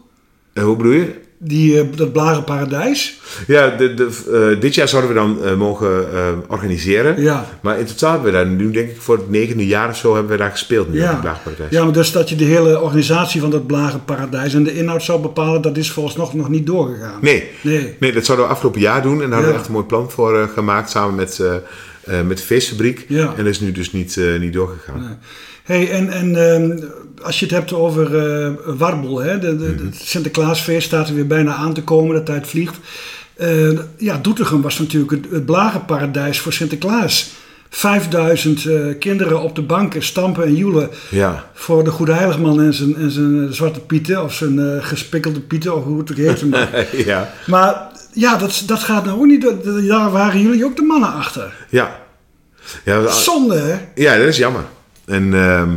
Eh, 0.52 0.64
hoe 0.64 0.76
bedoel 0.76 0.92
je? 0.92 1.14
Die, 1.38 1.80
eh, 1.80 1.86
dat 1.96 2.12
Blagenparadijs? 2.12 3.20
Ja, 3.46 3.68
de, 3.70 3.94
de, 3.94 4.08
eh, 4.54 4.60
dit 4.60 4.74
jaar 4.74 4.88
zouden 4.88 5.10
we 5.10 5.16
dan 5.16 5.44
eh, 5.44 5.54
mogen 5.56 6.06
organiseren. 6.48 7.22
Ja. 7.22 7.46
Maar 7.60 7.78
in 7.78 7.84
totaal 7.84 8.12
hebben 8.12 8.32
we 8.32 8.36
daar 8.36 8.46
nu, 8.46 8.70
denk 8.70 8.90
ik, 8.90 9.00
voor 9.00 9.16
het 9.16 9.30
negende 9.30 9.66
jaar 9.66 9.88
of 9.88 9.96
zo 9.96 10.14
hebben 10.14 10.32
we 10.32 10.38
daar 10.38 10.50
gespeeld 10.50 10.88
nu 10.92 11.00
het 11.00 11.10
Ja. 11.10 11.20
Blaagparadijs. 11.20 11.70
ja, 11.70 11.84
maar 11.84 11.92
dus 11.92 12.12
dat 12.12 12.28
je 12.28 12.36
de 12.36 12.44
hele 12.44 12.80
organisatie 12.80 13.40
van 13.40 13.50
dat 13.50 13.66
Blagenparadijs 13.66 14.54
en 14.54 14.62
de 14.64 14.74
inhoud 14.76 15.02
zou 15.02 15.20
bepalen, 15.20 15.60
dat 15.62 15.76
is 15.76 15.90
volgens 15.90 16.16
nog, 16.16 16.34
nog 16.34 16.48
niet 16.48 16.66
doorgegaan. 16.66 17.18
Nee. 17.20 17.44
Nee. 17.60 17.96
Nee, 18.00 18.12
dat 18.12 18.24
zouden 18.24 18.46
we 18.46 18.52
afgelopen 18.52 18.80
jaar 18.80 19.02
doen. 19.02 19.12
En 19.22 19.30
daar 19.30 19.30
hadden 19.30 19.46
we 19.46 19.52
Ja. 19.52 19.58
echt 19.58 19.66
een 19.66 19.72
mooi 19.74 19.86
plan 19.86 20.10
voor 20.10 20.50
gemaakt 20.54 20.90
samen 20.90 21.14
met, 21.14 21.40
met 22.26 22.36
de 22.38 22.44
feestfabriek. 22.44 23.04
Ja. 23.08 23.26
En 23.36 23.36
dat 23.36 23.46
is 23.46 23.60
nu 23.60 23.72
dus 23.72 23.92
niet, 23.92 24.20
niet 24.40 24.52
doorgegaan. 24.52 25.18
Hey, 25.64 25.90
en, 25.90 26.10
en 26.10 26.36
ehm, 26.52 26.78
als 27.22 27.38
je 27.38 27.44
het 27.46 27.54
hebt 27.54 27.72
over 27.72 28.18
eh 28.18 28.50
Warbel, 28.76 29.18
hè, 29.18 29.38
de, 29.38 29.56
de, 29.56 29.64
Mhm. 29.76 29.84
het 29.86 29.96
Sinterklaasfeest 29.96 30.86
staat 30.86 31.08
er 31.08 31.14
weer 31.14 31.26
bijna 31.26 31.54
aan 31.54 31.74
te 31.74 31.82
komen, 31.82 32.14
de 32.16 32.22
tijd 32.22 32.46
vliegt. 32.46 32.76
Eh, 33.36 33.70
ja, 33.96 34.18
Doetinchem 34.22 34.62
was 34.62 34.78
natuurlijk 34.78 35.10
het, 35.12 35.26
het 35.30 35.44
blagenparadijs 35.46 36.38
voor 36.40 36.52
Sinterklaas. 36.52 37.30
5000 37.70 38.66
eh, 38.66 38.74
kinderen 38.98 39.40
op 39.42 39.54
de 39.54 39.62
banken 39.62 40.02
stampen 40.02 40.44
en 40.44 40.54
joelen 40.56 40.88
Ja. 41.10 41.50
voor 41.54 41.84
de 41.84 41.90
Goede 41.90 42.12
Heiligman 42.12 42.60
en 42.60 42.74
zijn, 42.74 42.96
en 42.96 43.10
zijn 43.10 43.52
zwarte 43.54 43.80
pieten, 43.80 44.22
of 44.24 44.34
zijn 44.34 44.82
gespikkelde 44.82 45.40
pieten, 45.40 45.76
of 45.76 45.84
hoe 45.84 45.98
het 45.98 46.10
ook 46.10 46.16
heet. 46.16 46.44
maar 46.50 46.86
ja. 46.92 47.32
maar 47.46 47.82
ja, 48.12 48.36
dat, 48.36 48.62
dat 48.66 48.78
gaat 48.82 49.04
nou 49.04 49.18
ook 49.18 49.26
niet. 49.26 49.42
Daar 49.88 50.10
waren 50.10 50.40
jullie 50.40 50.64
ook 50.64 50.76
de 50.76 50.82
mannen 50.82 51.12
achter. 51.12 51.54
Ja. 51.68 52.00
Ja, 52.84 53.08
Zonde, 53.10 53.56
hè? 53.58 53.78
ja, 54.02 54.16
dat 54.18 54.26
is 54.26 54.36
jammer. 54.36 54.62
En 55.06 55.34
ehm, 55.34 55.68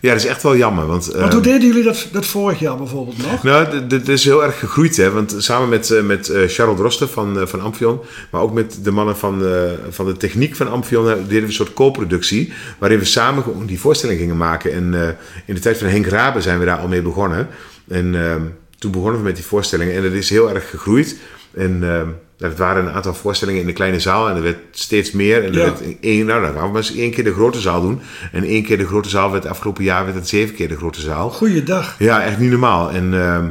ja, 0.00 0.12
dat 0.12 0.20
is 0.20 0.26
echt 0.26 0.42
wel 0.42 0.56
jammer. 0.56 0.86
Want, 0.86 1.06
Want 1.06 1.18
ehm, 1.18 1.32
hoe 1.32 1.40
deden 1.42 1.66
jullie 1.66 1.82
dat, 1.82 2.08
dat 2.12 2.26
vorig 2.26 2.58
jaar 2.58 2.76
bijvoorbeeld 2.76 3.30
nog? 3.30 3.42
Nou, 3.42 3.64
d- 3.66 3.88
d- 3.88 3.92
het 3.92 4.08
is 4.08 4.24
heel 4.24 4.44
erg 4.44 4.58
gegroeid, 4.58 4.96
hè. 4.96 5.10
Want 5.10 5.34
samen 5.38 5.68
met, 5.68 5.90
eh, 5.90 6.02
met 6.02 6.28
eh, 6.28 6.42
Charles 6.48 6.76
Drosten 6.76 7.08
van, 7.08 7.40
eh, 7.40 7.46
van 7.46 7.60
Amphion... 7.60 8.00
maar 8.30 8.40
ook 8.40 8.52
met 8.52 8.78
de 8.82 8.90
mannen 8.90 9.16
van, 9.16 9.42
van 9.90 10.06
de 10.06 10.16
techniek 10.16 10.56
van 10.56 10.68
Amphion... 10.70 11.04
deden 11.04 11.26
we 11.28 11.40
een 11.40 11.52
soort 11.52 11.72
co-productie... 11.72 12.52
waarin 12.78 12.98
we 12.98 13.04
samen 13.04 13.44
die 13.66 13.80
voorstelling 13.80 14.18
gingen 14.18 14.36
maken. 14.36 14.72
En 14.72 15.16
in 15.46 15.54
de 15.54 15.60
tijd 15.60 15.78
van 15.78 15.88
Henk 15.88 16.06
Rabe 16.06 16.40
zijn 16.40 16.58
we 16.58 16.64
daar 16.64 16.78
al 16.78 16.88
mee 16.88 17.02
begonnen. 17.02 17.48
En 17.88 18.14
ehm, 18.24 18.42
toen 18.78 18.90
begonnen 18.90 19.18
we 19.18 19.26
met 19.26 19.36
die 19.36 19.44
voorstellingen. 19.44 19.94
En 19.94 20.02
dat 20.02 20.12
is 20.12 20.30
heel 20.30 20.50
erg 20.54 20.70
gegroeid. 20.70 21.16
En 21.54 21.78
ehm, 21.82 22.08
het 22.48 22.58
waren 22.58 22.86
een 22.86 22.92
aantal 22.92 23.14
voorstellingen 23.14 23.60
in 23.60 23.66
de 23.66 23.72
kleine 23.72 24.00
zaal... 24.00 24.28
en 24.28 24.36
er 24.36 24.42
werd 24.42 24.58
steeds 24.70 25.10
meer. 25.12 25.44
En 25.44 25.48
er 25.52 25.58
Ja. 25.58 25.64
werd 25.64 25.80
één, 26.00 26.26
nou, 26.26 26.42
dan 26.42 26.52
gaan 26.54 26.62
we 26.66 26.68
maar 26.72 26.76
eens 26.76 26.96
één 26.96 27.10
keer 27.10 27.24
de 27.24 27.32
grote 27.32 27.60
zaal 27.60 27.80
doen. 27.80 28.00
En 28.32 28.44
één 28.44 28.64
keer 28.64 28.78
de 28.78 28.86
grote 28.86 29.08
zaal 29.08 29.30
werd 29.30 29.46
afgelopen 29.46 29.84
jaar... 29.84 30.04
werd 30.04 30.16
het 30.16 30.28
zeven 30.28 30.54
keer 30.54 30.68
de 30.68 30.76
grote 30.76 31.00
zaal. 31.00 31.30
Goeiedag. 31.30 31.94
Ja, 31.98 32.22
echt 32.22 32.38
niet 32.38 32.50
normaal. 32.50 32.90
En, 32.90 33.14
ehm, 33.14 33.44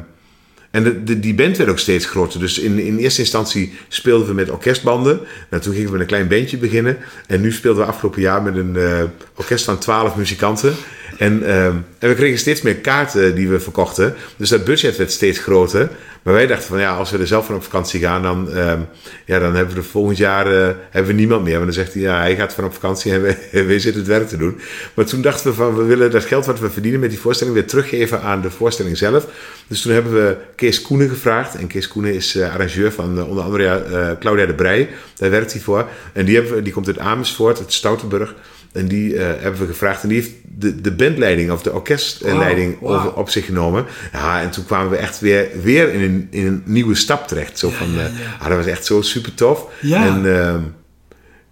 en 0.71 0.83
de, 0.83 1.03
de- 1.03 1.19
die 1.19 1.33
band 1.33 1.57
werd 1.57 1.69
ook 1.69 1.79
steeds 1.79 2.05
groter. 2.05 2.39
Dus 2.39 2.59
in, 2.59 2.79
in 2.79 2.97
eerste 2.97 3.21
instantie 3.21 3.73
speelden 3.87 4.27
we 4.27 4.33
met 4.33 4.49
orkestbanden. 4.49 5.19
Nou, 5.49 5.63
toen 5.63 5.71
gingen 5.73 5.85
we 5.87 5.91
met 5.91 6.01
een 6.01 6.07
klein 6.07 6.27
bandje 6.27 6.57
beginnen. 6.57 6.97
En 7.27 7.41
nu 7.41 7.51
speelden 7.51 7.83
we 7.83 7.89
afgelopen 7.91 8.21
jaar 8.21 8.41
met 8.41 8.55
een 8.55 8.75
eh, 8.75 9.03
orkest 9.35 9.65
van 9.65 9.77
12 9.77 10.15
muzikanten. 10.15 10.73
En, 11.19 11.43
ehm, 11.43 11.75
en 11.97 12.09
we 12.09 12.15
kregen 12.15 12.37
steeds 12.37 12.61
meer 12.61 12.75
kaarten 12.75 13.35
die 13.35 13.49
we 13.49 13.59
verkochten. 13.59 14.15
Dus 14.35 14.49
dat 14.49 14.63
budget 14.63 14.97
werd 14.97 15.11
steeds 15.11 15.39
groter. 15.39 15.89
Maar 16.23 16.33
wij 16.33 16.47
dachten 16.47 16.67
van 16.67 16.79
ja, 16.79 16.95
als 16.95 17.11
we 17.11 17.17
er 17.17 17.27
zelf 17.27 17.45
van 17.45 17.55
op 17.55 17.63
vakantie 17.63 17.99
gaan, 17.99 18.21
dan, 18.21 18.51
ehm, 18.51 18.79
ja, 19.25 19.39
dan 19.39 19.55
hebben 19.55 19.75
we 19.75 19.83
volgend 19.83 20.17
jaar 20.17 20.47
eh, 20.47 20.75
hebben 20.89 21.11
we 21.11 21.19
niemand 21.19 21.43
meer. 21.43 21.53
Want 21.53 21.65
dan 21.65 21.73
zegt 21.73 21.93
hij, 21.93 22.01
ja, 22.01 22.19
hij 22.19 22.35
gaat 22.35 22.53
van 22.53 22.63
op 22.63 22.73
vakantie 22.73 23.13
en 23.13 23.21
wij, 23.67 23.79
zitten 23.79 24.01
het 24.01 24.09
werk 24.09 24.27
te 24.27 24.37
doen. 24.37 24.59
Maar 24.93 25.05
toen 25.05 25.21
dachten 25.21 25.49
we 25.49 25.55
van, 25.55 25.75
we 25.75 25.83
willen 25.83 26.11
dat 26.11 26.25
geld 26.25 26.45
wat 26.45 26.59
we 26.59 26.69
verdienen 26.69 26.99
met 26.99 27.09
die 27.09 27.19
voorstelling 27.19 27.55
weer 27.55 27.67
teruggeven 27.67 28.21
aan 28.21 28.41
de 28.41 28.51
voorstelling 28.51 28.97
zelf. 28.97 29.27
Dus 29.67 29.81
toen 29.81 29.93
hebben 29.93 30.13
we 30.13 30.37
Kees 30.55 30.81
Koenen 30.81 31.09
gevraagd. 31.09 31.55
En 31.55 31.67
Kees 31.67 31.87
Koenen 31.87 32.13
is 32.13 32.35
eh, 32.35 32.53
arrangeur 32.53 32.91
van 32.91 33.17
eh, 33.17 33.29
onder 33.29 33.43
andere 33.43 34.17
Claudia 34.19 34.45
de 34.45 34.53
Brij. 34.53 34.89
Daar 35.15 35.29
werkt 35.29 35.51
hij 35.51 35.61
voor. 35.61 35.87
En 36.13 36.25
die, 36.25 36.35
hebben 36.35 36.63
die 36.63 36.73
komt 36.73 36.87
uit 36.87 36.99
Amersfoort, 36.99 37.59
uit 37.59 37.73
Stoutenburg. 37.73 38.35
En 38.71 38.87
die 38.87 39.17
hebben 39.17 39.61
we 39.61 39.67
gevraagd. 39.67 40.03
En 40.03 40.09
die 40.09 40.17
heeft 40.17 40.31
de, 40.59 40.81
de 40.81 40.91
bandleiding 40.91 41.51
of 41.51 41.61
de 41.61 41.73
orkestleiding 41.73 42.77
over, 42.81 43.13
op 43.13 43.29
zich 43.29 43.45
genomen. 43.45 43.85
Ja, 44.13 44.41
en 44.41 44.49
toen 44.49 44.65
kwamen 44.65 44.89
we 44.89 44.97
echt 44.97 45.19
weer, 45.19 45.47
weer 45.61 45.93
in, 45.93 46.01
een, 46.01 46.27
in 46.29 46.45
een 46.47 46.61
nieuwe 46.65 46.95
stap 46.95 47.27
terecht. 47.27 47.59
Zo 47.59 47.69
van, 47.69 47.91
ja, 47.91 47.99
eh, 47.99 48.03
ja. 48.05 48.35
ah, 48.39 48.47
dat 48.47 48.57
was 48.57 48.65
echt 48.65 48.85
zo 48.85 49.01
super 49.01 49.33
tof. 49.33 49.65
Ja. 49.81 50.05
En, 50.05 50.37
ehm, 50.39 50.61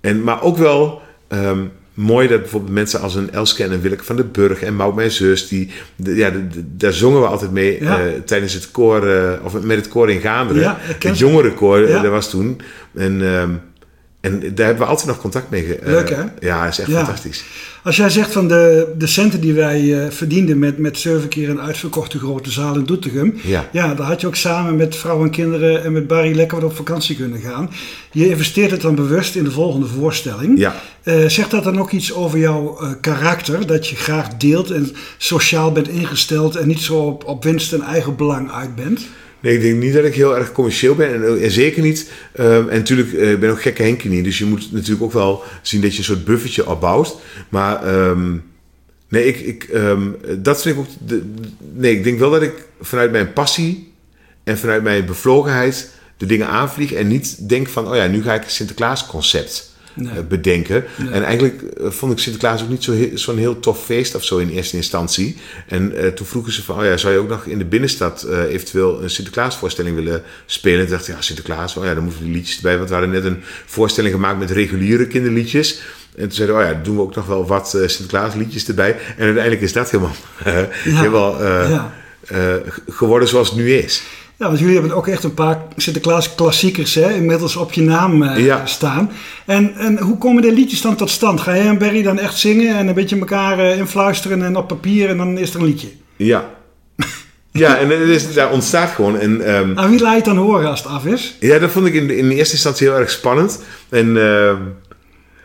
en, 0.02 0.24
maar 0.24 0.42
ook 0.42 0.58
wel 0.58 1.02
ehm, 1.28 1.60
mooi 1.94 2.28
dat 2.28 2.42
bijvoorbeeld 2.42 2.74
mensen 2.74 3.02
als 3.02 3.16
een 3.16 3.32
Elske 3.32 3.64
en 3.64 3.72
een 3.72 3.82
Willeke 3.82 4.04
van 4.04 4.16
den 4.16 4.32
Burg 4.32 4.62
en 4.62 4.76
Mout 4.76 4.96
mijn 4.96 5.12
zus, 5.12 5.48
die, 5.48 5.72
de- 5.96 6.16
ja, 6.16 6.30
de- 6.30 6.48
de- 6.48 6.64
daar 6.78 6.94
zongen 6.94 7.22
we 7.22 7.28
altijd 7.28 7.52
mee 7.52 7.78
eh, 7.78 7.96
tijdens 8.26 8.54
het 8.54 8.72
koor, 8.72 9.08
eh, 9.08 9.32
of 9.46 9.62
met 9.62 9.78
het 9.78 9.88
koor 9.88 10.10
in 10.12 10.20
ken 11.00 11.10
het 11.10 11.20
jongerenkoor, 11.20 11.88
Ja. 11.90 12.02
dat 12.02 12.12
was 12.12 12.30
toen. 12.30 12.62
En, 12.96 13.22
ehm, 13.22 13.52
en 14.22 14.40
daar 14.56 14.66
hebben 14.66 14.84
we 14.84 14.90
altijd 14.90 15.08
nog 15.08 15.20
contact 15.20 15.50
mee. 15.50 15.80
Leuk, 15.84 16.10
hè? 16.10 16.24
Ja, 16.40 16.64
dat 16.64 16.72
is 16.72 16.80
echt 16.80 16.92
fantastisch. 16.92 17.44
Als 17.88 17.96
jij 17.96 18.10
zegt 18.10 18.32
van 18.32 18.48
de, 18.48 18.94
de 18.98 19.08
centen 19.08 19.42
die 19.42 19.54
wij 19.54 20.04
eh, 20.04 20.12
verdienden 20.12 20.60
met, 20.60 20.78
met 20.78 20.98
zeven 20.98 21.30
keer 21.30 21.50
een 21.50 21.62
uitverkochte 21.62 22.20
grote 22.20 22.52
zaal 22.52 22.76
in 22.76 22.84
Doetinchem. 22.84 23.36
Ja. 23.44 23.70
Ja, 23.72 23.94
daar 23.94 24.08
had 24.08 24.22
je 24.22 24.28
ook 24.28 24.36
samen 24.36 24.76
met 24.76 24.96
vrouw 24.96 25.24
en 25.24 25.30
kinderen 25.30 25.84
en 25.84 25.92
met 25.92 26.08
Barry 26.08 26.36
lekker 26.36 26.60
wat 26.60 26.70
op 26.70 26.76
vakantie 26.76 27.16
kunnen 27.16 27.40
gaan. 27.40 27.70
Je 28.12 28.30
investeert 28.30 28.72
het 28.72 28.82
dan 28.82 28.96
bewust 28.96 29.36
in 29.36 29.44
de 29.44 29.52
volgende 29.52 29.88
voorstelling. 29.88 30.60
Ja. 30.60 30.76
Eh, 31.04 31.26
zegt 31.28 31.52
dat 31.52 31.64
dan 31.64 31.80
ook 31.80 31.92
iets 31.92 32.14
over 32.14 32.40
jouw 32.40 32.78
eh, 32.80 32.92
karakter? 33.02 33.68
Dat 33.68 33.88
je 33.88 33.96
graag 33.96 34.38
deelt 34.38 34.72
en 34.72 34.96
sociaal 35.18 35.72
bent 35.72 35.90
ingesteld 35.90 36.56
en 36.56 36.68
niet 36.68 36.82
zo 36.82 36.98
op, 36.98 37.26
op 37.26 37.44
winst 37.44 37.74
en 37.74 37.82
eigen 37.82 38.16
belang 38.16 38.52
uit 38.52 38.76
bent? 38.76 39.08
Nee, 39.40 39.54
ik 39.54 39.62
denk 39.62 39.82
niet 39.82 39.94
dat 39.94 40.06
ik 40.06 40.16
heel 40.16 40.38
erg 40.38 40.52
commercieel 40.52 40.96
ben. 40.96 41.14
En, 41.14 41.42
en 41.42 41.52
zeker 41.52 41.82
niet. 41.82 42.12
ehm, 42.34 42.70
en 42.70 42.78
natuurlijk, 42.78 43.14
eh, 43.14 43.32
ik 43.32 43.40
ben 43.40 43.50
ook 43.50 43.62
gekke 43.62 43.84
Henkie 43.84 44.10
niet. 44.10 44.24
Dus 44.24 44.38
je 44.38 44.46
moet 44.46 44.72
natuurlijk 44.72 45.04
ook 45.04 45.14
wel 45.14 45.44
zien 45.62 45.82
dat 45.82 45.92
je 45.92 45.98
een 45.98 46.04
soort 46.04 46.26
buffertje 46.26 46.70
opbouwt. 46.70 47.18
Maar 47.50 47.84
ehm, 47.84 48.38
nee, 49.10 49.26
ik, 49.26 49.40
ik, 49.40 49.64
ehm, 49.64 50.10
dat 50.38 50.62
vind 50.62 50.76
ik 50.76 50.82
ook... 50.82 50.88
De, 51.08 51.32
nee, 51.74 51.96
ik 51.96 52.04
denk 52.04 52.20
wel 52.20 52.32
dat 52.32 52.42
ik 52.42 52.54
vanuit 52.82 53.12
mijn 53.12 53.34
passie 53.34 53.94
en 54.44 54.58
vanuit 54.58 54.84
mijn 54.84 55.06
bevlogenheid 55.06 55.90
de 56.18 56.26
dingen 56.26 56.48
aanvlieg. 56.48 56.92
En 56.92 57.08
niet 57.08 57.50
denk 57.50 57.68
van, 57.68 57.88
oh 57.90 57.96
ja, 57.96 58.08
nu 58.08 58.24
ga 58.24 58.34
ik 58.34 58.44
Sinterklaas 58.48 59.06
concept 59.06 59.67
Nee. 59.98 60.12
eh, 60.12 60.24
bedenken. 60.28 60.86
En 61.12 61.24
eigenlijk 61.24 61.62
eh, 61.62 61.90
vond 61.90 62.12
ik 62.12 62.20
Sinterklaas 62.20 62.64
ook 62.64 62.70
niet 62.70 62.90
zo'n 63.14 63.38
heel 63.38 63.60
tof 63.60 63.86
feest 63.86 64.16
of 64.16 64.24
zo 64.24 64.38
in 64.38 64.50
eerste 64.50 64.76
instantie. 64.76 65.38
En 65.68 65.96
eh, 65.96 66.08
toen 66.08 66.26
vroegen 66.26 66.54
ze 66.54 66.64
van, 66.64 66.78
oh 66.78 66.86
ja, 66.86 66.98
zou 66.98 67.14
je 67.14 67.20
ook 67.20 67.30
nog 67.30 67.46
in 67.46 67.58
de 67.58 67.66
binnenstad 67.66 68.28
eventueel 68.50 69.04
een 69.04 69.10
Sinterklaasvoorstelling 69.10 69.96
willen 69.96 70.24
spelen? 70.46 70.80
En 70.80 70.86
toen 70.86 70.96
dacht 70.96 71.08
ik, 71.08 71.16
ja, 71.16 71.22
Sinterklaas, 71.22 71.76
oh 71.76 71.86
ja, 71.86 71.94
dan 71.94 72.04
moeten 72.04 72.24
die 72.24 72.34
liedjes 72.34 72.56
erbij. 72.56 72.78
Want 72.78 72.90
we 72.90 72.96
hadden 72.96 73.14
net 73.14 73.26
een 73.26 73.44
voorstelling 73.66 74.14
gemaakt 74.14 74.40
met 74.40 74.52
reguliere 74.52 75.08
kinderliedjes. 75.08 75.82
En 76.16 76.24
toen 76.24 76.32
zeiden 76.32 76.58
we, 76.58 76.64
oh 76.64 76.70
ja, 76.70 76.80
doen 76.84 76.96
we 76.96 77.02
ook 77.02 77.16
nog 77.16 77.26
wel 77.26 77.48
wat 77.48 77.70
Sinterklaasliedjes 77.70 78.68
erbij. 78.68 78.92
En 78.92 79.24
uiteindelijk 79.24 79.62
is 79.62 79.74
dat 79.74 79.92
helemaal, 79.92 80.16
helemaal 81.02 81.44
ja. 81.44 81.94
geworden 82.88 83.28
zoals 83.28 83.50
het 83.50 83.58
nu 83.58 83.74
is. 83.74 84.04
Ja, 84.40 84.48
want 84.48 84.60
jullie 84.60 84.74
hebben 84.78 84.96
ook 84.96 85.08
echt 85.08 85.24
een 85.24 85.34
paar 85.34 85.62
Sinterklaas 85.76 86.36
klassiekers 86.36 86.96
hè, 86.96 87.14
inmiddels 87.14 87.56
op 87.56 87.74
je 87.74 87.82
naam 87.82 88.24
eh, 88.24 88.46
Ja. 88.46 88.66
staan. 88.66 89.12
En, 89.46 89.76
en 89.78 90.00
hoe 90.00 90.18
komen 90.18 90.42
de 90.42 90.52
liedjes 90.52 90.82
dan 90.82 90.96
tot 90.96 91.10
stand? 91.10 91.42
Ga 91.42 91.56
jij 91.56 91.68
en 91.68 91.78
Barry 91.78 92.02
dan 92.02 92.20
echt 92.20 92.38
zingen 92.38 92.76
en 92.78 92.88
een 92.88 92.94
beetje 92.94 93.20
elkaar 93.20 93.60
eh, 93.60 93.78
influisteren 93.78 94.44
en 94.44 94.56
op 94.58 94.68
papier 94.68 95.10
en 95.10 95.18
dan 95.18 95.38
is 95.38 95.54
er 95.54 95.60
een 95.60 95.66
liedje? 95.66 95.88
Ja. 96.16 96.46
Ja, 97.52 97.78
en 97.78 97.90
het 97.90 98.00
is, 98.10 98.34
daar 98.34 98.52
ontstaat 98.52 98.90
gewoon. 98.90 99.20
En, 99.20 99.42
ehm, 99.42 99.72
Aan 99.80 99.90
wie 99.90 100.00
laat 100.00 100.10
je 100.12 100.16
het 100.16 100.26
dan 100.26 100.38
horen 100.38 100.70
als 100.70 100.84
het 100.84 100.92
af 100.92 101.06
is? 101.06 101.36
Ja, 101.40 101.60
dat 101.60 101.72
vond 101.72 101.86
ik 101.86 101.94
in, 101.94 102.10
in 102.10 102.30
eerste 102.30 102.54
instantie 102.54 102.88
heel 102.88 102.98
erg 102.98 103.10
spannend. 103.10 103.64
En, 103.90 104.18
ehm, 104.18 104.56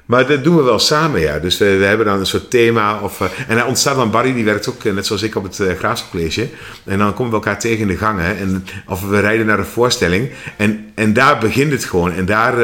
maar 0.07 0.27
dat 0.27 0.45
doen 0.45 0.57
we 0.57 0.63
wel 0.63 0.79
samen, 0.79 1.21
ja. 1.21 1.39
Dus 1.39 1.59
we, 1.59 1.77
we 1.77 1.85
hebben 1.85 2.07
dan 2.07 2.19
een 2.19 2.27
soort 2.27 2.51
thema. 2.51 3.01
Of, 3.01 3.21
eh, 3.21 3.27
en 3.49 3.57
dan 3.57 3.67
ontstaat 3.67 3.97
dan 3.97 4.11
Barry, 4.11 4.35
die 4.35 4.45
werkt 4.45 4.69
ook 4.69 4.85
eh, 4.85 4.93
net 4.93 5.07
zoals 5.07 5.23
ik 5.23 5.37
op 5.37 5.43
het 5.43 5.59
uh. 5.59 6.43
En 6.85 6.99
dan 6.99 7.15
komen 7.15 7.31
we 7.31 7.39
elkaar 7.39 7.59
tegen 7.59 7.81
in 7.81 7.87
de 7.87 7.97
gangen. 7.97 8.39
En, 8.39 8.65
of 8.87 9.09
we 9.09 9.21
rijden 9.21 9.47
naar 9.47 9.59
een 9.59 9.65
voorstelling. 9.65 10.31
En, 10.57 10.91
en 10.95 11.13
daar 11.13 11.39
begint 11.39 11.73
het 11.73 11.85
gewoon. 11.85 12.13
En 12.13 12.25
daar, 12.25 12.59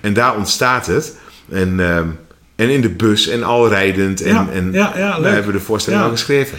en 0.00 0.12
daar 0.12 0.36
ontstaat 0.36 0.86
het. 0.86 1.16
En, 1.48 1.80
en 2.56 2.70
in 2.70 2.80
de 2.80 2.88
bus 2.88 3.28
en 3.28 3.42
al 3.42 3.68
rijdend. 3.68 4.22
En, 4.22 4.32
Ja, 4.32 4.48
en 4.52 4.72
ja, 4.72 4.92
ja, 4.96 5.20
daar 5.20 5.32
hebben 5.32 5.52
we 5.52 5.58
de 5.58 5.64
voorstelling 5.64 6.02
al 6.02 6.10
geschreven. 6.10 6.58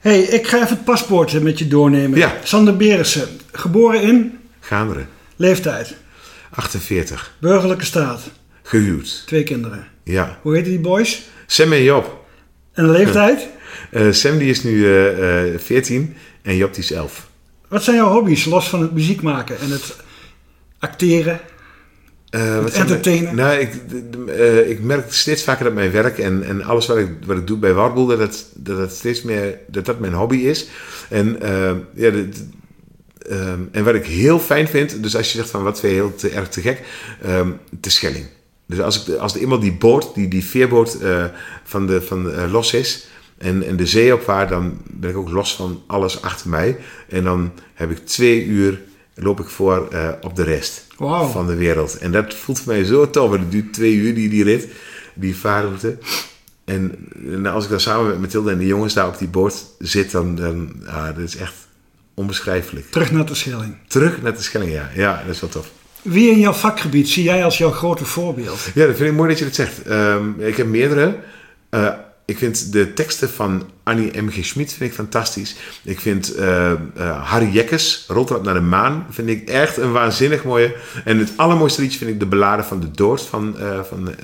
hey, 0.00 0.20
ik 0.20 0.46
ga 0.46 0.56
even 0.56 0.68
het 0.68 0.84
paspoort 0.84 1.42
met 1.42 1.58
je 1.58 1.68
doornemen. 1.68 2.18
Ja. 2.18 2.32
Sander 2.42 2.76
Berensen, 2.76 3.28
geboren 3.52 4.02
in, 4.02 4.38
Gaanderen, 4.60 5.08
leeftijd, 5.36 5.94
48. 6.50 7.32
burgerlijke 7.40 7.84
staat, 7.84 8.20
Gehuwd. 8.62 9.22
twee 9.26 9.42
kinderen. 9.42 9.86
Ja. 10.04 10.38
Hoe 10.42 10.54
heten 10.54 10.70
die 10.70 10.80
boys? 10.80 11.22
Sam 11.46 11.72
en 11.72 11.82
Job. 11.82 12.24
En 12.72 12.84
de 12.86 12.90
leeftijd? 12.90 13.48
Eh, 13.90 14.10
Sam 14.10 14.38
die 14.38 14.50
is 14.50 14.62
nu 14.62 14.86
eh, 14.86 15.54
eh, 15.54 15.60
14 15.60 16.16
en 16.42 16.56
Job 16.56 16.74
die 16.74 16.82
is 16.82 16.90
11. 16.90 17.28
Wat 17.68 17.82
zijn 17.84 17.96
jouw 17.96 18.08
hobby's, 18.12 18.44
los 18.44 18.68
van 18.68 18.80
het 18.80 18.92
muziek 18.92 19.22
maken 19.22 19.58
en 19.60 19.70
het 19.70 19.96
acteren? 20.78 21.40
Eh, 22.32 22.62
wat 22.62 22.72
entertainen? 22.72 23.34
nou, 23.34 23.58
ik, 23.58 23.70
eh, 24.28 24.70
ik 24.70 24.80
merk 24.80 25.12
steeds 25.12 25.42
vaker 25.42 25.64
dat 25.64 25.74
mijn 25.74 25.90
werk 25.90 26.18
en, 26.18 26.42
en 26.42 26.62
alles 26.62 26.86
wat 26.86 26.96
ik, 26.96 27.08
wat 27.26 27.36
ik 27.36 27.46
doe 27.46 27.58
bij 27.58 27.72
Warboel, 27.72 28.06
dat 28.06 28.18
het, 28.18 28.46
dat 28.54 28.78
het 28.78 28.92
steeds 28.92 29.22
meer 29.22 29.58
dat 29.66 29.84
dat 29.84 29.98
mijn 29.98 30.12
hobby 30.12 30.36
is. 30.36 30.66
En, 31.08 31.40
eh, 31.40 31.72
ja, 31.94 32.10
ehm, 33.28 33.60
en 33.72 33.84
wat 33.84 33.94
ik 33.94 34.06
heel 34.06 34.38
fijn 34.38 34.68
vind, 34.68 35.02
dus 35.02 35.16
als 35.16 35.32
je 35.32 35.38
zegt 35.38 35.50
van 35.50 35.62
wat 35.62 35.80
vind 35.80 35.92
je 35.92 35.98
heel 35.98 36.14
te, 36.14 36.28
erg 36.28 36.48
te 36.48 36.60
gek, 36.60 36.82
ehm 37.22 37.50
de 37.80 37.90
Schelling. 37.90 38.26
Dus 38.72 38.80
als, 38.80 39.06
ik, 39.06 39.16
als 39.16 39.34
er 39.34 39.40
eenmaal 39.40 39.58
die 39.58 39.72
boot, 39.72 40.14
die, 40.14 40.28
die 40.28 40.44
veerboot 40.44 40.94
eh, 40.94 41.24
van, 41.64 41.86
de, 41.86 42.02
van 42.02 42.32
eh, 42.32 42.52
los 42.52 42.72
is 42.74 43.06
en, 43.38 43.62
en 43.62 43.76
de 43.76 43.86
zee 43.86 44.14
opvaart, 44.14 44.48
dan 44.48 44.78
ben 44.86 45.10
ik 45.10 45.16
ook 45.16 45.30
los 45.30 45.54
van 45.56 45.82
alles 45.86 46.22
achter 46.22 46.48
mij. 46.50 46.76
En 47.08 47.24
dan 47.24 47.52
heb 47.74 47.90
ik 47.90 48.06
twee 48.06 48.44
uur, 48.44 48.80
loop 49.14 49.40
ik 49.40 49.46
voor 49.46 49.88
eh, 49.90 50.08
op 50.20 50.36
de 50.36 50.42
rest 50.42 50.86
van 51.30 51.46
de 51.46 51.54
wereld. 51.54 51.98
En 51.98 52.12
dat 52.12 52.34
voelt 52.34 52.60
voor 52.60 52.72
mij 52.72 52.84
zo 52.84 53.10
tof. 53.10 53.32
Het 53.32 53.50
duurt 53.50 53.72
twee 53.72 53.94
uur, 53.94 54.14
die, 54.14 54.28
die 54.28 54.44
rit, 54.44 54.68
die 55.14 55.36
vaarroute. 55.36 55.98
En, 56.64 57.08
en 57.30 57.46
als 57.46 57.64
ik 57.64 57.70
dan 57.70 57.80
samen 57.80 58.06
met 58.06 58.20
Mathilde 58.20 58.50
en 58.50 58.58
de 58.58 58.66
jongens 58.66 58.94
daar 58.94 59.08
op 59.08 59.18
die 59.18 59.28
boot 59.28 59.64
zit, 59.78 60.10
dan, 60.10 60.34
dan 60.34 60.72
ah, 60.86 61.06
dat 61.06 61.18
is 61.18 61.36
echt 61.36 61.54
onbeschrijfelijk. 62.14 62.90
Terug 62.90 63.12
naar 63.12 63.26
de 63.26 63.34
Schelling. 63.34 63.76
Terug 63.86 64.22
naar 64.22 64.34
de 64.34 64.42
Schelling, 64.42 64.72
ja. 64.72 64.90
Ja, 64.94 65.22
dat 65.26 65.34
is 65.34 65.40
wel 65.40 65.50
tof. 65.50 65.70
Wie 66.02 66.30
in 66.30 66.38
jouw 66.38 66.52
vakgebied 66.52 67.08
zie 67.08 67.24
jij 67.24 67.44
als 67.44 67.58
jouw 67.58 67.70
grote 67.70 68.04
voorbeeld? 68.04 68.68
Ja, 68.74 68.86
dat 68.86 68.96
vind 68.96 69.10
ik 69.10 69.16
mooi 69.16 69.28
dat 69.28 69.38
je 69.38 69.44
dat 69.44 69.54
zegt. 69.54 69.82
Ehm, 69.82 70.40
ik 70.40 70.56
heb 70.56 70.66
meerdere. 70.66 71.18
Eh, 71.70 71.92
ik 72.24 72.38
vind 72.38 72.72
de 72.72 72.92
teksten 72.92 73.30
van 73.30 73.70
Annie 73.82 74.22
M.G. 74.22 74.44
Schmid 74.44 74.72
vind 74.72 74.90
ik 74.90 74.96
fantastisch. 74.96 75.56
Ik 75.82 76.00
vind 76.00 76.34
eh, 76.34 76.70
eh, 76.70 76.78
Harry 77.28 77.48
Jekkes, 77.48 78.04
Rotterdam 78.08 78.44
naar 78.44 78.54
de 78.54 78.60
maan, 78.60 79.06
vind 79.10 79.28
ik 79.28 79.48
echt 79.48 79.76
een 79.76 79.92
waanzinnig 79.92 80.44
mooie. 80.44 80.76
En 81.04 81.18
het 81.18 81.32
allermooiste 81.36 81.80
liedje 81.80 81.98
vind 81.98 82.10
ik 82.10 82.20
De 82.20 82.26
Beladen 82.26 82.64
van 82.64 82.80
de 82.80 82.90
Dood 82.90 83.22
van, 83.22 83.58
eh, 83.58 83.82
van 83.82 84.14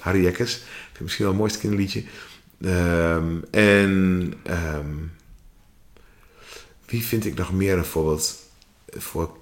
Harry 0.00 0.22
Jekkes. 0.22 0.52
Vind 0.92 1.00
misschien 1.00 1.24
wel 1.24 1.32
het 1.32 1.42
mooiste 1.42 1.60
kinderliedje. 1.60 2.04
Ehm, 2.60 3.34
en 3.50 4.32
ehm, 4.42 4.94
wie 6.86 7.04
vind 7.04 7.26
ik 7.26 7.34
nog 7.34 7.52
meer 7.52 7.78
een 7.78 7.84
voorbeeld 7.84 8.34
voor 8.96 9.36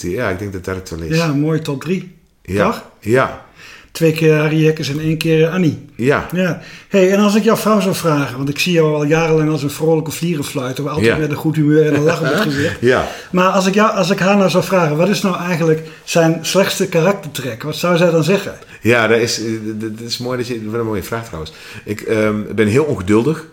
Ja, 0.00 0.28
ik 0.28 0.38
denk 0.38 0.52
dat 0.52 0.64
dat 0.64 0.74
het 0.76 0.90
wel 0.90 1.00
is. 1.02 1.16
Ja, 1.16 1.26
mooi 1.32 1.60
top 1.60 1.80
drie. 1.82 2.14
ja. 2.42 2.64
toch? 2.64 2.82
ja. 3.00 3.46
Twee 3.92 4.12
keer 4.12 4.36
Harry 4.36 4.62
Jekkers 4.64 4.88
en 4.90 5.00
één 5.00 5.16
keer 5.18 5.48
Annie. 5.48 5.78
ja. 5.96 6.26
Ja. 6.32 6.60
Hey, 6.88 7.12
en 7.12 7.20
als 7.20 7.34
ik 7.34 7.44
jouw 7.44 7.56
vrouw 7.56 7.80
zou 7.80 7.94
vragen, 7.94 8.36
want 8.36 8.48
ik 8.48 8.58
zie 8.58 8.72
jou 8.72 8.94
al 8.94 9.04
jarenlang 9.04 9.50
als 9.50 9.62
een 9.62 9.70
vrolijke 9.70 10.10
vlierenfluiter, 10.10 10.88
altijd 10.88 11.06
Ja. 11.06 11.16
met 11.16 11.30
een 11.30 11.36
goed 11.36 11.56
humeur 11.56 11.86
en 11.86 11.94
een 11.94 12.02
lach 12.02 12.20
op 12.20 12.26
het 12.26 12.40
gezicht. 12.50 12.76
Ja. 12.80 13.08
Maar 13.32 13.48
als 13.48 13.66
ik, 13.66 13.74
jou, 13.74 13.90
als 13.96 14.10
ik 14.10 14.18
haar 14.18 14.36
nou 14.36 14.50
zou 14.50 14.64
vragen, 14.64 14.96
wat 14.96 15.08
is 15.08 15.22
nou 15.22 15.36
eigenlijk 15.42 15.82
zijn 16.04 16.38
slechtste 16.42 16.86
karaktertrek? 16.88 17.62
Wat 17.62 17.76
zou 17.76 17.96
zij 17.96 18.10
dan 18.10 18.24
zeggen? 18.24 18.54
Ja, 18.82 19.06
dat 19.06 19.18
is, 19.18 19.44
eh, 19.44 19.50
dat 19.74 19.90
is 20.06 20.18
mooi 20.18 20.36
dat 20.38 20.46
je. 20.46 20.70
Wat 20.70 20.80
een 20.80 20.86
mooie 20.86 21.02
vraag 21.02 21.24
trouwens. 21.26 21.52
Ik 21.84 22.00
ehm, 22.00 22.36
ben 22.54 22.66
heel 22.66 22.84
ongeduldig. 22.84 23.46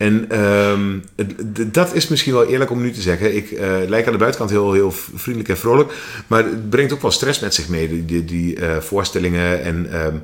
En 0.00 0.30
ehm, 0.30 0.98
dat 1.72 1.94
is 1.94 2.08
misschien 2.08 2.32
wel 2.32 2.46
eerlijk 2.46 2.70
om 2.70 2.80
nu 2.80 2.92
te 2.92 3.00
zeggen. 3.00 3.36
Ik 3.36 3.50
eh, 3.50 3.76
lijk 3.86 4.06
aan 4.06 4.12
de 4.12 4.18
buitenkant 4.18 4.50
heel, 4.50 4.72
heel 4.72 4.90
vriendelijk 5.14 5.48
en 5.48 5.58
vrolijk. 5.58 5.92
Maar 6.26 6.44
het 6.44 6.70
brengt 6.70 6.92
ook 6.92 7.02
wel 7.02 7.10
stress 7.10 7.40
met 7.40 7.54
zich 7.54 7.68
mee, 7.68 7.88
die, 7.88 8.04
die, 8.04 8.24
die, 8.24 8.56
eh, 8.56 8.76
voorstellingen. 8.76 9.62
En, 9.62 9.92
ehm, 9.92 10.14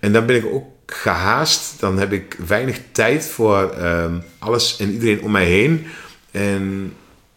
en 0.00 0.12
dan 0.12 0.26
ben 0.26 0.36
ik 0.36 0.46
ook 0.46 0.64
gehaast. 0.86 1.80
Dan 1.80 1.98
heb 1.98 2.12
ik 2.12 2.36
weinig 2.46 2.80
tijd 2.92 3.26
voor 3.26 3.70
ehm, 3.70 4.14
alles 4.38 4.76
en 4.76 4.92
iedereen 4.92 5.22
om 5.22 5.30
mij 5.30 5.46
heen. 5.46 5.86
En 6.30 6.92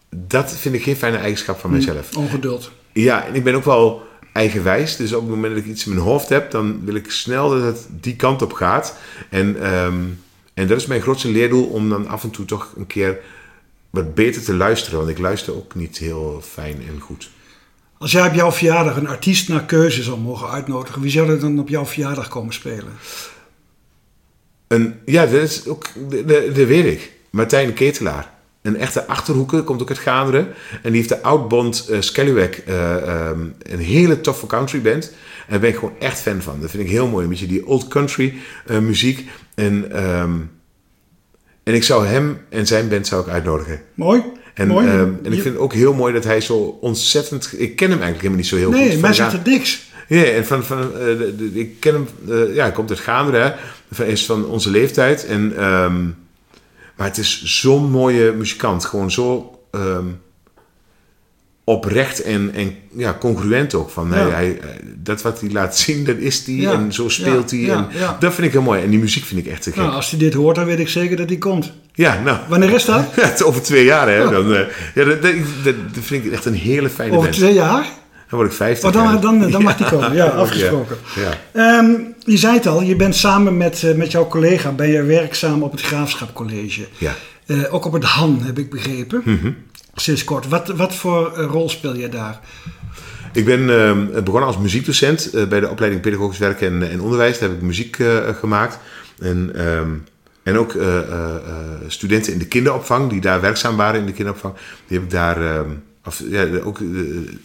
dat 0.10 0.54
vind 0.58 0.76
ik 0.76 0.84
geen 0.84 0.96
fijne 0.96 1.18
eigenschap 1.18 1.60
van 1.60 1.72
mezelf. 1.72 2.18
Ongeduld. 2.18 2.72
Ja, 2.94 3.26
en 3.26 3.36
ik 3.36 3.44
ben 3.44 3.56
ook 3.56 3.66
wel 3.66 4.08
eigenwijs. 4.34 4.96
Dus 4.96 5.14
op 5.14 5.22
het 5.22 5.30
moment 5.30 5.56
dat 5.56 5.64
ik 5.64 5.70
iets 5.70 5.86
in 5.86 5.94
mijn 5.94 6.06
hoofd 6.06 6.30
heb, 6.30 6.52
dan 6.52 6.86
wil 6.86 6.96
ik 6.96 7.12
snel 7.12 7.50
dat 7.50 7.64
het 7.64 7.88
die 7.90 8.16
kant 8.16 8.42
op 8.42 8.54
gaat. 8.54 8.96
En, 9.30 9.58
en 10.60 10.68
dat 10.68 10.78
is 10.78 10.86
mijn 10.86 11.02
grootste 11.02 11.32
leerdoel 11.32 11.66
om 11.66 11.90
dan 11.90 12.08
af 12.08 12.24
en 12.24 12.30
toe 12.30 12.46
toch 12.46 12.74
een 12.78 12.88
keer 12.88 13.20
wat 13.90 14.14
beter 14.14 14.44
te 14.44 14.54
luisteren. 14.54 14.98
Want 14.98 15.10
ik 15.10 15.18
luister 15.18 15.56
ook 15.56 15.76
niet 15.76 15.98
heel 15.98 16.42
fijn 16.44 16.84
en 16.88 17.00
goed. 17.00 17.30
Als 17.98 18.12
jij 18.12 18.28
op 18.28 18.34
jouw 18.34 18.52
verjaardag 18.52 18.96
een 18.96 19.08
artiest 19.08 19.50
naar 19.50 19.66
keuze 19.66 20.04
zou 20.04 20.20
mogen 20.20 20.50
uitnodigen, 20.50 21.02
wie 21.02 21.12
zou 21.12 21.30
er 21.30 21.40
dan 21.40 21.60
op 21.60 21.70
jouw 21.70 21.86
verjaardag 21.86 22.28
komen 22.28 22.54
spelen? 22.54 22.94
En 24.68 25.00
ja, 25.06 25.26
dat 25.26 25.42
is 25.42 25.68
ook, 25.68 25.86
dat, 26.10 26.28
dat 26.28 26.68
weet 26.68 26.86
ik. 26.86 27.12
Martijn 27.30 27.74
Ketelaar. 27.74 28.34
Een 28.62 28.78
echte 28.78 29.08
achterhoeker, 29.08 29.64
komt 29.64 29.82
ook 29.82 29.90
uit 29.90 29.98
Gaanderen. 29.98 30.48
En 30.72 30.92
die 30.92 30.96
heeft 30.96 31.10
de 31.10 31.22
Oudbond 31.22 31.88
uh, 31.90 31.98
Scallywag, 32.02 32.50
een 33.64 33.80
hele 33.80 34.22
toffe 34.22 34.46
country 34.46 34.82
band. 34.82 35.06
En 35.10 35.56
daar 35.56 35.60
ben 35.60 35.70
ik 35.70 35.76
gewoon 35.76 35.96
echt 36.00 36.20
fan 36.20 36.42
van. 36.42 36.58
Dat 36.62 36.70
vind 36.70 36.84
ik 36.84 36.90
heel 36.90 37.08
mooi. 37.08 37.24
Een 37.24 37.30
beetje 37.30 37.48
die 37.48 37.66
old 37.68 37.88
country 37.88 38.34
eh, 38.66 38.78
muziek. 38.80 39.30
En, 39.56 39.92
ehm, 39.92 40.32
en 41.64 41.74
ik 41.74 41.84
zou 41.84 42.06
hem 42.08 42.38
en 42.50 42.68
zijn 42.68 42.90
band 42.90 43.08
zou 43.08 43.22
ik 43.22 43.28
uitnodigen. 43.28 43.82
Mooi. 43.94 44.24
En, 44.54 44.68
mooi. 44.68 44.88
ehm, 44.88 45.00
en 45.24 45.34
ik 45.34 45.42
vind 45.42 45.44
het 45.44 45.58
ook 45.58 45.74
heel 45.74 45.94
mooi 45.94 46.14
dat 46.14 46.24
hij 46.24 46.42
zo 46.42 46.78
ontzettend... 46.82 47.54
Ik 47.58 47.76
ken 47.76 47.90
hem 47.90 48.02
eigenlijk 48.02 48.18
helemaal 48.22 48.38
niet 48.38 48.48
zo 48.48 48.56
heel 48.56 48.72
goed. 48.72 48.76
nee, 48.80 48.98
mij 48.98 49.14
zegt 49.14 49.32
het 49.32 49.46
niks. 49.46 49.90
ja, 50.08 50.24
en 50.24 50.46
van, 50.46 50.64
van, 50.64 50.82
de- 50.92 51.34
de- 51.38 51.60
ik 51.60 51.80
ken 51.80 51.94
hem, 51.94 52.08
ja, 52.54 52.62
hij 52.64 52.72
komt 52.72 52.90
uit 52.90 53.00
Gaanderen. 53.00 53.56
Hij 53.96 54.08
is 54.08 54.26
van 54.26 54.46
onze 54.46 54.70
leeftijd. 54.70 55.26
En, 55.26 55.54
maar 57.00 57.08
het 57.08 57.18
is 57.18 57.44
zo'n 57.44 57.92
mooie 57.92 58.32
muzikant. 58.32 58.86
Gewoon 58.86 59.12
zo 59.12 59.60
ehm, 59.72 60.06
oprecht 61.64 62.22
en, 62.22 62.52
en 62.54 62.76
ja, 62.96 63.16
congruent 63.20 63.74
ook. 63.74 63.90
Van, 63.90 64.08
Ja. 64.10 64.16
hij, 64.16 64.30
hij- 64.30 64.60
dat 64.96 65.22
wat 65.22 65.40
hij 65.42 65.50
laat 65.52 65.78
zien, 65.78 66.04
dat 66.06 66.18
is 66.18 66.46
hij. 66.46 66.56
Ja, 66.56 66.72
En 66.72 66.94
zo 66.94 67.10
speelt 67.10 67.52
hij. 67.52 67.70
en. 67.70 67.88
Dat 68.20 68.34
vind 68.34 68.48
ik 68.48 68.54
heel 68.54 68.62
mooi. 68.62 68.84
En 68.84 68.90
die 68.90 69.00
muziek 69.00 69.24
vind 69.24 69.40
ik 69.46 69.52
echt 69.52 69.62
te 69.62 69.70
gek. 69.72 69.80
Nou, 69.82 69.92
als 69.94 70.10
hij 70.10 70.20
dit 70.20 70.34
hoort, 70.34 70.56
dan 70.56 70.66
weet 70.66 70.80
ik 70.80 70.90
zeker 70.90 71.18
dat 71.18 71.30
hij 71.30 71.38
komt. 71.38 71.72
Ja, 71.94 72.22
nou... 72.22 72.38
Wanneer 72.48 72.74
is 72.74 72.86
dat? 72.86 73.06
Ja, 73.16 73.34
over 73.44 73.62
twee 73.62 73.84
jaar, 73.84 74.10
hè. 74.10 74.30
Dan, 74.30 74.54
eh, 74.54 74.62
ja, 74.96 75.04
dat, 75.04 75.22
dat, 75.64 75.76
vind 76.02 76.26
ik 76.26 76.32
echt 76.32 76.46
een 76.46 76.54
hele 76.54 76.90
fijne 76.90 77.12
Over 77.12 77.24
mens. 77.24 77.38
twee 77.38 77.54
jaar? 77.54 77.84
Dan 78.30 78.40
word 78.40 78.52
ik 78.52 78.58
50. 78.58 78.90
Oh, 78.90 78.94
dan, 78.96 79.22
dan, 79.22 79.52
dan 79.52 79.64
mag 79.64 79.78
hij 79.80 79.90
komen. 79.90 80.14
Ja, 80.14 80.26
Ja. 80.26 80.32
afgesproken. 80.32 80.98
Ja. 81.16 81.32
Ehm, 81.80 81.92
je 82.26 82.38
zei 82.38 82.54
het 82.54 82.68
al, 82.68 82.82
je 82.82 82.96
bent 82.96 83.16
samen 83.16 83.58
met, 83.58 83.84
eh, 83.84 83.96
met 83.96 84.12
jouw 84.12 84.28
collega 84.28 84.72
ben 84.72 84.90
je 84.90 85.04
werkzaam 85.04 85.64
op 85.64 85.72
het 85.72 85.82
Graafschapcollege. 85.82 86.88
Ja. 86.98 87.16
Eh, 87.46 87.74
ook 87.74 87.86
op 87.86 87.94
het 87.94 88.04
Han, 88.04 88.42
heb 88.42 88.60
ik 88.60 88.70
begrepen. 88.70 89.22
Mhm. 89.26 89.52
Sinds 89.96 90.24
kort. 90.24 90.48
Wat, 90.48 90.68
wat 90.68 90.96
voor 90.96 91.34
eh, 91.34 91.46
rol 91.46 91.70
speel 91.70 91.96
je 91.96 92.10
daar? 92.10 92.40
Ik 93.34 93.46
ben 93.46 93.70
ehm, 93.70 94.24
begonnen 94.24 94.48
als 94.48 94.58
muziekdocent 94.58 95.32
bij 95.50 95.60
de 95.60 95.70
opleiding 95.70 96.02
Pedagogisch 96.02 96.38
Werken 96.38 96.68
en, 96.68 96.90
en 96.92 97.02
Onderwijs. 97.02 97.40
Daar 97.40 97.50
heb 97.50 97.58
ik 97.58 97.64
muziek 97.64 97.98
gemaakt. 98.40 98.80
En, 99.20 99.52
ehm, 99.56 99.90
en 100.44 100.58
ook 100.58 100.78
studenten 101.88 102.34
in 102.34 102.40
de 102.40 102.48
kinderopvang, 102.48 103.10
die 103.10 103.22
daar 103.22 103.42
werkzaam 103.42 103.76
waren 103.76 104.00
in 104.00 104.06
de 104.06 104.12
kinderopvang, 104.12 104.54
die 104.88 104.98
heb 104.98 105.06
ik 105.06 105.12
daar. 105.12 105.66
Ja, 106.18 106.48
ook, 106.64 106.80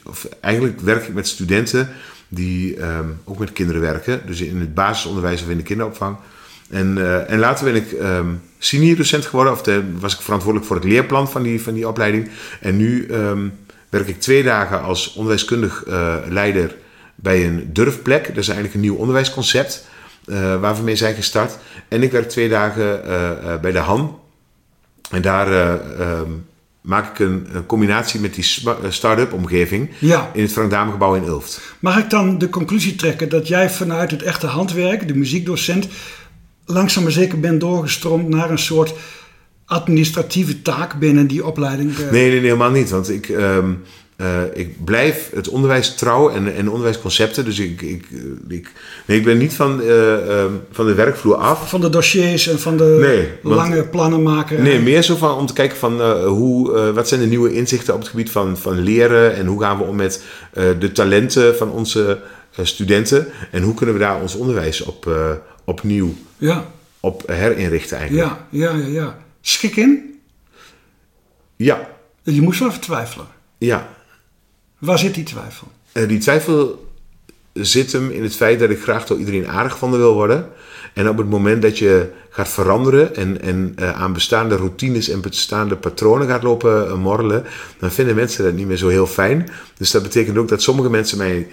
of 0.03 0.29
eigenlijk 0.41 0.81
werk 0.81 1.07
ik 1.07 1.15
met 1.15 1.29
studenten 1.29 1.89
die 2.29 2.77
ehm, 2.77 3.09
ook 3.25 3.39
met 3.39 3.53
kinderen 3.53 3.81
werken. 3.81 4.21
Dus 4.27 4.41
in 4.41 4.61
het 4.61 4.75
basisonderwijs 4.75 5.43
of 5.43 5.49
in 5.49 5.57
de 5.57 5.63
kinderopvang. 5.63 6.17
En, 6.71 6.99
eh, 6.99 7.31
en 7.31 7.39
later 7.39 7.65
ben 7.65 7.75
ik 7.75 7.93
ehm 7.93 8.27
senior 8.59 8.97
docent 8.97 9.27
geworden, 9.27 9.53
of 9.53 9.63
was 10.01 10.15
ik 10.15 10.21
verantwoordelijk 10.21 10.67
voor 10.67 10.77
het 10.77 10.85
leerplan 10.85 11.31
van 11.31 11.43
die, 11.43 11.63
van 11.63 11.75
die 11.75 11.89
opleiding. 11.89 12.31
En 12.61 12.77
nu 12.77 13.07
ehm, 13.07 13.49
werk 13.89 14.09
ik 14.09 14.21
twee 14.21 14.43
dagen 14.43 14.83
als 14.83 15.13
onderwijskundig 15.13 15.85
eh, 15.85 16.17
leider 16.29 16.75
bij 17.15 17.47
een 17.47 17.71
durfplek. 17.73 18.27
Dat 18.27 18.37
is 18.37 18.47
eigenlijk 18.49 18.75
een 18.75 18.81
nieuw 18.81 18.97
onderwijsconcept 18.97 19.87
eh, 20.27 20.61
waar 20.61 20.77
we 20.77 20.83
mee 20.83 20.97
zijn 20.97 21.15
gestart. 21.15 21.59
En 21.89 22.03
ik 22.03 22.13
werk 22.13 22.29
twee 22.29 22.49
dagen 22.49 23.01
bij 23.61 23.73
de 23.73 23.79
Han. 23.79 24.19
En 25.11 25.23
daar 25.23 25.81
maak 26.85 27.11
ik 27.11 27.19
een, 27.27 27.47
een 27.53 27.67
combinatie 27.67 28.21
met 28.21 28.35
die 28.35 28.45
eh, 28.65 28.75
start-up 28.91 29.33
omgeving 29.33 29.91
Ja. 29.99 30.31
in 30.35 30.43
het 30.43 30.53
Frank 30.53 30.71
Damegebouw 30.71 31.15
in 31.15 31.25
Ulft. 31.25 31.61
Mag 31.81 31.99
ik 31.99 32.11
dan 32.11 32.39
de 32.39 32.49
conclusie 32.49 32.95
trekken 32.97 33.29
dat 33.29 33.49
jij 33.49 33.71
vanuit 33.71 34.11
het 34.11 34.23
echte 34.23 34.47
handwerk, 34.47 35.09
de 35.09 35.15
muziekdocent, 35.17 35.89
langzaam 36.65 37.03
maar 37.03 37.13
zeker 37.13 37.41
bent 37.41 37.61
doorgestroomd 37.61 38.29
naar 38.29 38.51
een 38.51 38.59
soort 38.59 38.95
administratieve 39.65 40.63
taak 40.63 40.99
binnen 40.99 41.27
die 41.27 41.47
opleiding? 41.47 41.91
eh, 41.99 41.99
Nee, 41.99 42.11
nee, 42.11 42.31
nee, 42.31 42.41
helemaal 42.41 42.71
niet. 42.71 42.91
Want 42.91 43.11
ik, 43.11 43.29
ehm, 43.29 43.73
eh, 44.17 44.43
ik 44.53 44.85
blijf 44.85 45.31
het 45.35 45.49
onderwijs 45.49 45.95
trouw 45.95 46.31
en, 46.31 46.55
en 46.55 46.69
onderwijsconcepten. 46.69 47.45
Dus 47.45 47.59
ik, 47.59 47.83
ik, 47.83 48.07
eh, 48.13 48.57
ik, 48.57 48.73
nee, 49.07 49.19
ik 49.19 49.25
ben 49.25 49.39
niet 49.39 49.55
van, 49.55 49.81
eh, 49.83 50.39
ehm, 50.41 50.53
van 50.71 50.87
de 50.87 50.95
werkvloer 50.95 51.35
af. 51.37 51.69
Van 51.71 51.81
de 51.81 51.89
dossiers 51.89 52.49
en 52.49 52.59
van 52.61 52.77
de 52.77 52.97
Nee, 53.01 53.29
want- 53.43 53.57
lange 53.57 53.85
plannen 53.85 54.23
maken. 54.23 54.63
Nee, 54.63 54.81
meer 54.81 55.03
zo 55.03 55.17
van 55.17 55.37
om 55.39 55.47
te 55.47 55.53
kijken 55.53 55.77
van 55.77 56.03
hoe, 56.25 56.93
wat 56.93 57.09
zijn 57.09 57.21
de 57.21 57.27
nieuwe 57.27 57.53
inzichten 57.55 57.95
op 57.95 58.01
het 58.01 58.09
gebied 58.09 58.31
van, 58.31 58.57
van 58.59 58.79
leren 58.83 59.35
en 59.35 59.47
hoe 59.47 59.61
gaan 59.61 59.79
we 59.79 59.85
om 59.85 59.97
met 59.97 60.23
de 60.79 60.93
talenten 60.93 61.57
van 61.57 61.71
onze 61.71 62.19
studenten 62.63 63.27
en 63.51 63.63
hoe 63.63 63.75
kunnen 63.75 63.95
we 63.95 64.01
daar 64.01 64.21
ons 64.21 64.35
onderwijs 64.35 64.81
op, 64.83 65.11
opnieuw 65.65 66.15
Ja, 66.39 66.65
op 67.01 67.23
herinrichten 67.27 67.97
eigenlijk. 67.99 68.29
ja, 68.51 68.71
ja, 68.71 68.77
ja, 68.77 68.87
ja. 68.87 69.19
Schik 69.41 69.77
in? 69.77 70.21
Ja, 71.57 71.89
Je 72.23 72.41
moest 72.43 72.59
wel 72.59 72.69
even 72.69 72.81
twijfelen. 72.81 73.27
ja. 73.59 73.89
Waar 74.79 74.99
zit 74.99 75.15
die 75.15 75.25
twijfel? 75.25 75.69
Eh, 75.93 76.09
die 76.09 76.19
twijfel 76.19 76.89
zit 77.53 77.93
hem 77.93 78.11
in 78.11 78.23
het 78.23 78.37
feit 78.37 78.59
dat 78.59 78.71
ik 78.71 78.83
graag 78.83 79.07
door 79.07 79.19
iedereen 79.19 79.49
aardig 79.49 79.73
gevonden 79.73 79.99
wil 79.99 80.15
worden. 80.15 80.49
En 80.95 81.09
op 81.09 81.19
het 81.19 81.29
moment 81.29 81.63
dat 81.63 81.79
je 81.79 82.11
gaat 82.31 82.49
veranderen 82.49 83.17
en, 83.17 83.41
en 83.41 83.73
eh, 83.77 84.01
aan 84.03 84.13
bestaande 84.13 84.57
routines 84.57 85.09
en 85.09 85.21
bestaande 85.21 85.77
patronen 85.77 86.29
gaat 86.29 86.43
lopen 86.43 86.87
eh, 86.87 86.95
morrelen, 86.95 87.45
dan 87.79 87.91
vinden 87.91 88.15
mensen 88.15 88.45
dat 88.45 88.55
niet 88.55 88.67
meer 88.67 88.77
zo 88.77 88.89
heel 88.89 89.07
fijn. 89.07 89.49
Dus 89.77 89.91
dat 89.91 90.03
betekent 90.03 90.37
ook 90.37 90.49
dat 90.49 90.63
sommige 90.63 90.91
mensen 90.91 91.19
mij 91.19 91.49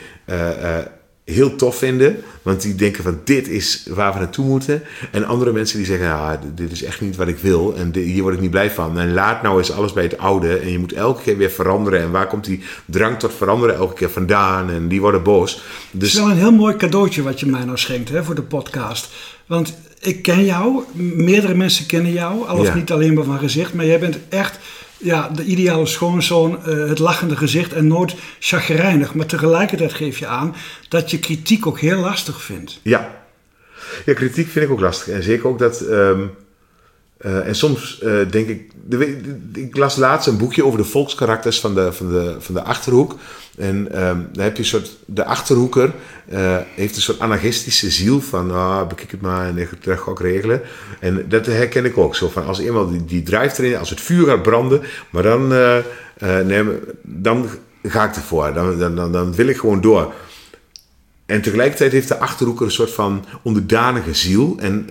heel 1.31 1.55
tof 1.55 1.77
vinden, 1.77 2.15
want 2.41 2.61
die 2.61 2.75
denken 2.75 3.03
van 3.03 3.19
dit 3.23 3.47
is 3.47 3.85
waar 3.89 4.13
we 4.13 4.19
naartoe 4.19 4.45
moeten. 4.45 4.83
En 5.11 5.25
andere 5.25 5.51
mensen 5.51 5.77
die 5.77 5.85
zeggen, 5.85 6.05
ja, 6.05 6.37
d- 6.37 6.57
dit 6.57 6.71
is 6.71 6.83
echt 6.83 7.01
niet 7.01 7.15
wat 7.15 7.27
ik 7.27 7.37
wil 7.37 7.75
en 7.77 7.91
hier 7.95 8.21
word 8.21 8.35
ik 8.35 8.41
niet 8.41 8.51
blij 8.51 8.71
van. 8.71 8.99
En 8.99 9.13
laat 9.13 9.41
nou 9.41 9.57
eens 9.57 9.71
alles 9.71 9.93
bij 9.93 10.03
het 10.03 10.17
oude 10.17 10.57
en 10.57 10.71
je 10.71 10.79
moet 10.79 10.93
elke 10.93 11.21
keer 11.21 11.37
weer 11.37 11.51
veranderen. 11.51 11.99
En 12.01 12.11
waar 12.11 12.27
komt 12.27 12.45
die 12.45 12.63
drang 12.85 13.19
tot 13.19 13.33
veranderen 13.33 13.75
elke 13.75 13.93
keer 13.93 14.09
vandaan? 14.09 14.69
En 14.71 14.87
die 14.87 15.01
worden 15.01 15.23
boos. 15.23 15.53
Het 15.91 16.01
Dus 16.01 16.13
is 16.13 16.19
wel 16.19 16.29
een 16.31 16.37
heel 16.37 16.51
mooi 16.51 16.75
cadeautje 16.75 17.21
wat 17.21 17.39
je 17.39 17.45
mij 17.45 17.63
nou 17.65 17.77
schenkt 17.77 18.09
hè, 18.09 18.23
voor 18.23 18.35
de 18.35 18.41
podcast. 18.41 19.09
Want 19.45 19.77
ik 19.99 20.21
ken 20.21 20.45
jou, 20.45 20.83
meerdere 21.15 21.53
mensen 21.55 21.85
kennen 21.85 22.11
jou, 22.13 22.47
al 22.47 22.57
of 22.57 22.65
Ja. 22.67 22.75
niet 22.75 22.91
alleen 22.91 23.13
maar 23.13 23.23
van 23.23 23.39
gezicht. 23.39 23.73
Maar 23.73 23.85
jij 23.85 23.99
bent 23.99 24.17
echt 24.29 24.59
ja, 25.01 25.29
de 25.29 25.43
ideale 25.43 25.85
schoonzoon, 25.85 26.65
eh, 26.65 26.87
het 26.87 26.99
lachende 26.99 27.35
gezicht 27.35 27.73
en 27.73 27.87
nooit 27.87 28.15
chagrijnig. 28.39 29.13
Maar 29.13 29.25
tegelijkertijd 29.25 29.93
geef 29.93 30.17
je 30.17 30.27
aan 30.27 30.55
dat 30.89 31.11
je 31.11 31.19
kritiek 31.19 31.67
ook 31.67 31.79
heel 31.79 31.99
lastig 31.99 32.41
vindt. 32.41 32.79
Ja. 32.81 33.23
ja, 34.05 34.13
kritiek 34.13 34.49
vind 34.49 34.65
ik 34.65 34.71
ook 34.71 34.79
lastig. 34.79 35.13
En 35.13 35.23
zeker 35.23 35.47
ook 35.47 35.59
dat. 35.59 35.81
ehm, 35.81 36.21
eh, 37.21 37.47
en 37.47 37.55
soms 37.55 37.99
eh, 38.01 38.13
denk 38.29 38.47
ik. 38.47 38.71
de 38.85 39.21
ik 39.53 39.77
las 39.77 39.95
laatst 39.95 40.27
een 40.27 40.37
boekje 40.37 40.65
over 40.65 40.77
de 40.79 40.85
volkskarakters 40.85 41.59
van 41.59 41.75
de, 41.75 41.93
van 41.93 42.07
de, 42.07 42.35
van 42.39 42.55
de 42.55 42.63
achterhoek. 42.63 43.15
En 43.57 43.91
ehm 43.91 44.17
dan 44.31 44.43
heb 44.43 44.55
je 44.55 44.61
een 44.61 44.67
soort. 44.67 44.97
De 45.05 45.25
achterhoeker 45.25 45.91
eh, 46.29 46.57
heeft 46.75 46.95
een 46.95 47.01
soort 47.01 47.19
anarchistische 47.19 47.89
ziel 47.89 48.21
van. 48.21 48.51
Ah, 48.51 48.87
bekijk 48.87 49.11
het 49.11 49.21
maar 49.21 49.47
en 49.47 49.57
ik 49.57 49.83
dat 49.83 49.99
ga 49.99 50.11
ik 50.11 50.19
regelen. 50.19 50.61
En 50.99 51.25
dat 51.29 51.45
herken 51.45 51.85
ik 51.85 51.97
ook 51.97 52.15
zo. 52.15 52.29
Van 52.29 52.45
als 52.45 52.59
eenmaal 52.59 52.89
die, 52.89 53.05
die 53.05 53.23
drijft 53.23 53.59
erin, 53.59 53.77
als 53.77 53.89
het 53.89 54.01
vuur 54.01 54.27
gaat 54.27 54.43
branden. 54.43 54.81
Maar 55.09 55.23
dan. 55.23 55.47
nee, 56.45 56.63
maar 56.63 56.75
dan 57.01 57.49
ga 57.83 58.07
ik 58.07 58.15
ervoor. 58.15 58.53
Dan, 58.53 58.79
dan, 58.79 58.95
dan, 58.95 59.11
dan 59.11 59.35
wil 59.35 59.47
ik 59.47 59.57
gewoon 59.57 59.81
door. 59.81 60.13
En 61.25 61.41
tegelijkertijd 61.41 61.91
heeft 61.91 62.07
de 62.07 62.19
Achterhoeker 62.19 62.65
een 62.65 62.71
soort 62.71 62.91
van 62.91 63.25
onderdanige 63.41 64.13
ziel. 64.13 64.55
En 64.59 64.89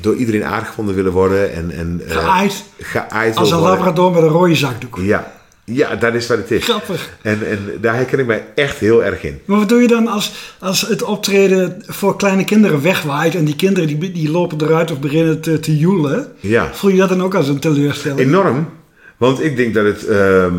door 0.00 0.14
iedereen 0.14 0.44
aardig 0.44 0.68
gevonden 0.68 0.94
willen 0.94 1.12
worden. 1.12 1.52
En, 1.52 1.70
en, 1.70 2.02
eh, 2.06 2.16
Geaaid. 2.16 2.64
geaaid 2.80 3.36
Als 3.36 3.50
een 3.50 3.58
worden. 3.58 3.76
labrador 3.76 4.12
met 4.12 4.22
een 4.22 4.28
rode 4.28 4.54
zakdoek. 4.54 4.98
Ja. 5.00 5.32
ja, 5.64 5.96
dat 5.96 6.14
is 6.14 6.26
wat 6.26 6.38
het 6.38 6.50
is. 6.50 6.64
Grappig. 6.64 7.10
En, 7.22 7.46
en 7.50 7.58
daar 7.80 7.94
herken 7.94 8.18
ik 8.18 8.26
mij 8.26 8.44
echt 8.54 8.78
heel 8.78 9.04
erg 9.04 9.22
in. 9.22 9.40
Maar 9.44 9.58
wat 9.58 9.68
doe 9.68 9.80
je 9.80 9.88
dan 9.88 10.06
als, 10.06 10.32
als 10.58 10.80
het 10.80 11.02
optreden 11.02 11.82
voor 11.86 12.16
kleine 12.16 12.44
kinderen 12.44 12.82
wegwaait 12.82 13.34
en 13.34 13.44
die 13.44 13.56
kinderen 13.56 13.88
die, 13.98 14.12
die 14.12 14.30
lopen 14.30 14.60
eruit 14.60 14.90
of 14.90 15.00
beginnen 15.00 15.40
te, 15.40 15.60
te 15.60 15.76
joelen? 15.78 16.26
Ja. 16.40 16.70
Voel 16.72 16.90
je 16.90 16.96
dat 16.98 17.08
dan 17.08 17.22
ook 17.22 17.34
als 17.34 17.48
een 17.48 17.58
teleurstelling? 17.58 18.20
Enorm. 18.20 18.68
Want 19.16 19.44
ik 19.44 19.56
denk 19.56 19.74
dat 19.74 19.84
het... 19.84 20.06
ehm, 20.06 20.54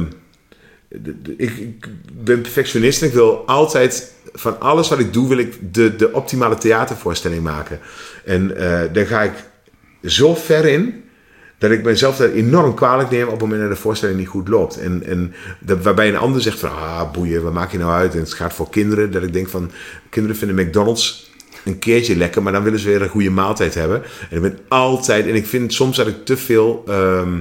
de- 1.02 1.22
de- 1.22 1.36
ik, 1.38 1.58
ik 1.58 1.88
ben 2.14 2.42
perfectionist 2.42 3.02
en 3.02 3.08
ik 3.08 3.14
wil 3.14 3.44
altijd... 3.48 4.12
Van 4.36 4.60
alles 4.60 4.90
wat 4.90 5.00
ik 5.00 5.14
doe, 5.14 5.28
wil 5.28 5.38
ik 5.38 5.74
de, 5.74 5.96
de 5.96 6.14
optimale 6.14 6.56
theatervoorstelling 6.56 7.44
maken. 7.44 7.80
En 8.26 8.56
eh, 8.58 8.94
daar 8.94 9.06
ga 9.06 9.22
ik 9.22 9.34
zo 10.04 10.36
ver 10.36 10.66
in... 10.66 11.04
dat 11.58 11.72
ik 11.72 11.84
mezelf 11.84 12.18
daar 12.18 12.32
enorm 12.32 12.74
kwalijk 12.74 13.10
neem 13.10 13.26
op 13.26 13.32
het 13.32 13.42
moment 13.42 13.62
dat 13.62 13.70
de 13.70 13.76
voorstelling 13.76 14.18
niet 14.18 14.28
goed 14.28 14.48
loopt. 14.48 14.80
En, 14.80 15.04
en 15.06 15.34
dat, 15.60 15.82
waarbij 15.84 16.08
een 16.08 16.18
ander 16.18 16.42
zegt 16.42 16.60
van... 16.60 16.70
Ah, 16.70 17.12
boeien, 17.12 17.44
wat 17.44 17.54
maak 17.54 17.72
je 17.72 17.78
nou 17.78 17.92
uit? 17.92 18.14
En 18.14 18.20
het 18.20 18.34
gaat 18.34 18.54
voor 18.54 18.70
kinderen. 18.70 19.12
Dat 19.12 19.24
ik 19.24 19.34
denk 19.34 19.50
van... 19.50 19.72
Kinderen 20.10 20.38
vinden 20.38 20.66
McDonald's 20.66 21.32
een 21.66 21.80
keertje 21.80 22.16
lekker... 22.16 22.44
maar 22.44 22.54
dan 22.54 22.64
willen 22.64 22.80
ze 22.80 22.88
weer 22.88 23.02
een 23.02 23.10
goede 23.10 23.30
maaltijd 23.30 23.74
hebben. 23.74 24.04
En 24.30 24.36
ik 24.36 24.42
ben 24.42 24.60
altijd... 24.68 25.28
En 25.28 25.36
ik 25.36 25.46
vind 25.46 25.74
soms 25.74 25.98
dat 25.98 26.08
ik 26.08 26.26
te 26.26 26.38
veel... 26.38 26.84
ehm, 26.88 27.40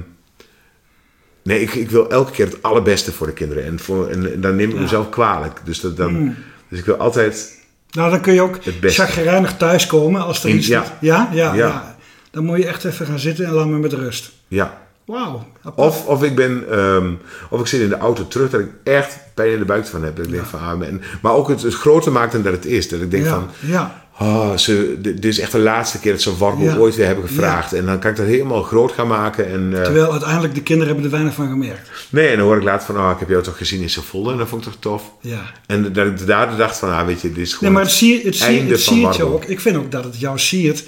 Nee, 1.43 1.61
ik, 1.61 1.75
ik 1.75 1.91
wil 1.91 2.11
elke 2.11 2.31
keer 2.31 2.47
het 2.47 2.63
allerbeste 2.63 3.13
voor 3.13 3.27
de 3.27 3.33
kinderen. 3.33 3.65
En, 3.65 3.79
voor, 3.79 4.09
en, 4.09 4.33
en 4.33 4.41
dan 4.41 4.57
neem 4.57 4.71
ik 4.71 4.79
mezelf 4.79 5.09
kwalijk. 5.09 5.61
Dus, 5.65 5.81
dat, 5.81 5.97
dan, 5.97 6.35
dus 6.69 6.79
ik 6.79 6.85
wil 6.85 6.97
altijd... 6.97 7.61
Nou, 7.91 8.11
dan 8.11 8.21
kun 8.21 8.35
je 8.35 8.41
ook 8.41 8.59
chagrijnig 8.83 9.57
thuiskomen 9.57 10.25
als 10.25 10.45
er 10.45 10.51
In- 10.51 10.57
iets 10.57 10.67
ja. 10.67 10.85
Ja, 11.01 11.29
ja, 11.33 11.55
ja, 11.55 11.55
Ja. 11.55 11.97
Dan 12.31 12.45
moet 12.45 12.59
je 12.59 12.67
echt 12.67 12.85
even 12.85 13.07
gaan 13.07 13.19
zitten 13.19 13.45
en 13.45 13.53
laat 13.53 13.67
me 13.67 13.79
met 13.79 13.93
rust. 13.93 14.33
Ja, 14.49 14.83
Wauw. 15.05 15.47
Of, 15.75 16.07
of 16.07 16.23
ik 16.23 16.35
ben, 16.35 16.65
ehm, 16.71 17.13
of 17.51 17.61
ik 17.61 17.67
zit 17.67 17.81
in 17.81 17.89
de 17.89 17.99
auto 17.99 18.29
terug 18.29 18.51
dat 18.51 18.61
ik 18.61 18.69
echt 18.85 19.19
pijn 19.35 19.53
in 19.53 19.59
de 19.59 19.65
buik 19.65 19.87
van 19.87 20.05
heb. 20.05 20.17
Dat 20.17 20.27
ik 20.27 20.33
denk 20.33 20.45
van, 20.45 20.61
ah, 20.61 20.79
man. 20.79 21.01
maar 21.23 21.33
ook 21.33 21.49
het, 21.49 21.63
het 21.63 21.75
groter 21.75 22.13
maakt 22.13 22.33
dan 22.33 22.43
dat 22.43 22.53
het 22.53 22.67
is. 22.67 22.89
Dat 22.89 23.01
ik 23.01 23.11
denk 23.11 23.25
ja, 23.25 23.31
van, 23.31 23.49
ja. 23.61 24.02
Oh, 24.23 24.57
ze, 24.57 24.97
dit 25.01 25.25
is 25.25 25.39
echt 25.39 25.53
de 25.53 25.59
laatste 25.59 25.99
keer 26.01 26.13
dat 26.13 26.21
ze 26.21 26.37
warboel 26.37 26.65
Ja. 26.67 26.77
ooit 26.77 26.97
weer 26.97 27.07
hebben 27.07 27.27
gevraagd. 27.29 27.73
En 27.73 27.87
dan 27.87 27.99
kan 27.99 28.11
ik 28.11 28.17
dat 28.17 28.27
helemaal 28.27 28.63
groot 28.63 28.93
gaan 28.93 29.07
maken. 29.07 29.49
En, 29.51 29.77
eh, 29.77 29.83
Terwijl 29.83 30.11
uiteindelijk 30.13 30.55
de 30.55 30.63
kinderen 30.63 30.87
hebben 30.93 31.05
er 31.05 31.17
weinig 31.17 31.35
van 31.35 31.49
gemerkt. 31.49 31.91
nee, 32.11 32.29
en 32.29 32.37
dan 32.37 32.47
hoor 32.47 32.57
ik 32.57 32.63
later 32.63 32.87
van, 32.95 33.05
oh, 33.05 33.11
ik 33.13 33.19
heb 33.19 33.29
jou 33.29 33.43
toch 33.43 33.57
gezien 33.57 33.81
in 33.83 33.91
Zwolle. 33.91 34.33
En 34.33 34.39
dat 34.39 34.49
vond 34.49 34.67
ik 34.67 34.73
toch 34.73 34.81
tof. 34.81 35.03
Ja. 35.21 35.43
En 35.67 35.93
dat 35.93 36.07
ik 36.07 36.27
daardoor 36.27 36.57
dacht 36.57 36.79
van, 36.79 36.91
ah, 36.93 37.07
weet 37.07 37.21
je, 37.21 37.29
dit 37.29 37.37
is 37.39 37.49
Nee, 37.51 37.59
gewoon 37.59 37.73
maar 37.73 37.83
het, 37.83 37.93
zie, 37.93 38.23
het, 38.25 38.37
zie, 38.37 38.61
het 38.61 38.83
van 38.83 38.95
siert 38.97 39.17
je 39.17 39.25
ook. 39.25 39.45
Ik 39.45 39.61
vind 39.61 39.77
ook 39.77 39.91
dat 39.91 40.05
het 40.05 40.21
jou 40.21 40.39
siert. 40.39 40.85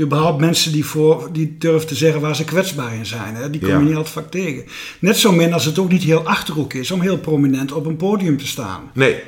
Überhaupt 0.00 0.40
mensen 0.40 0.72
die, 0.72 0.84
voor, 0.84 1.28
die 1.32 1.56
durven 1.58 1.88
te 1.88 1.94
zeggen 1.94 2.20
waar 2.20 2.36
ze 2.36 2.44
kwetsbaar 2.44 2.94
in 2.94 3.06
zijn. 3.06 3.34
Hè? 3.34 3.50
Die 3.50 3.60
kom 3.60 3.68
je 3.70 3.74
Ja. 3.76 3.80
niet 3.80 3.94
altijd 3.94 4.14
vaak 4.14 4.30
tegen. 4.30 4.64
Net 4.98 5.16
zo 5.16 5.32
min 5.32 5.52
als 5.52 5.64
het 5.64 5.78
ook 5.78 5.90
niet 5.90 6.02
heel 6.02 6.22
achterhoek 6.26 6.72
is 6.72 6.90
om 6.90 7.00
heel 7.00 7.18
prominent 7.18 7.72
op 7.72 7.86
een 7.86 7.96
podium 7.96 8.38
te 8.38 8.46
staan. 8.46 8.90
Nee, 8.94 9.22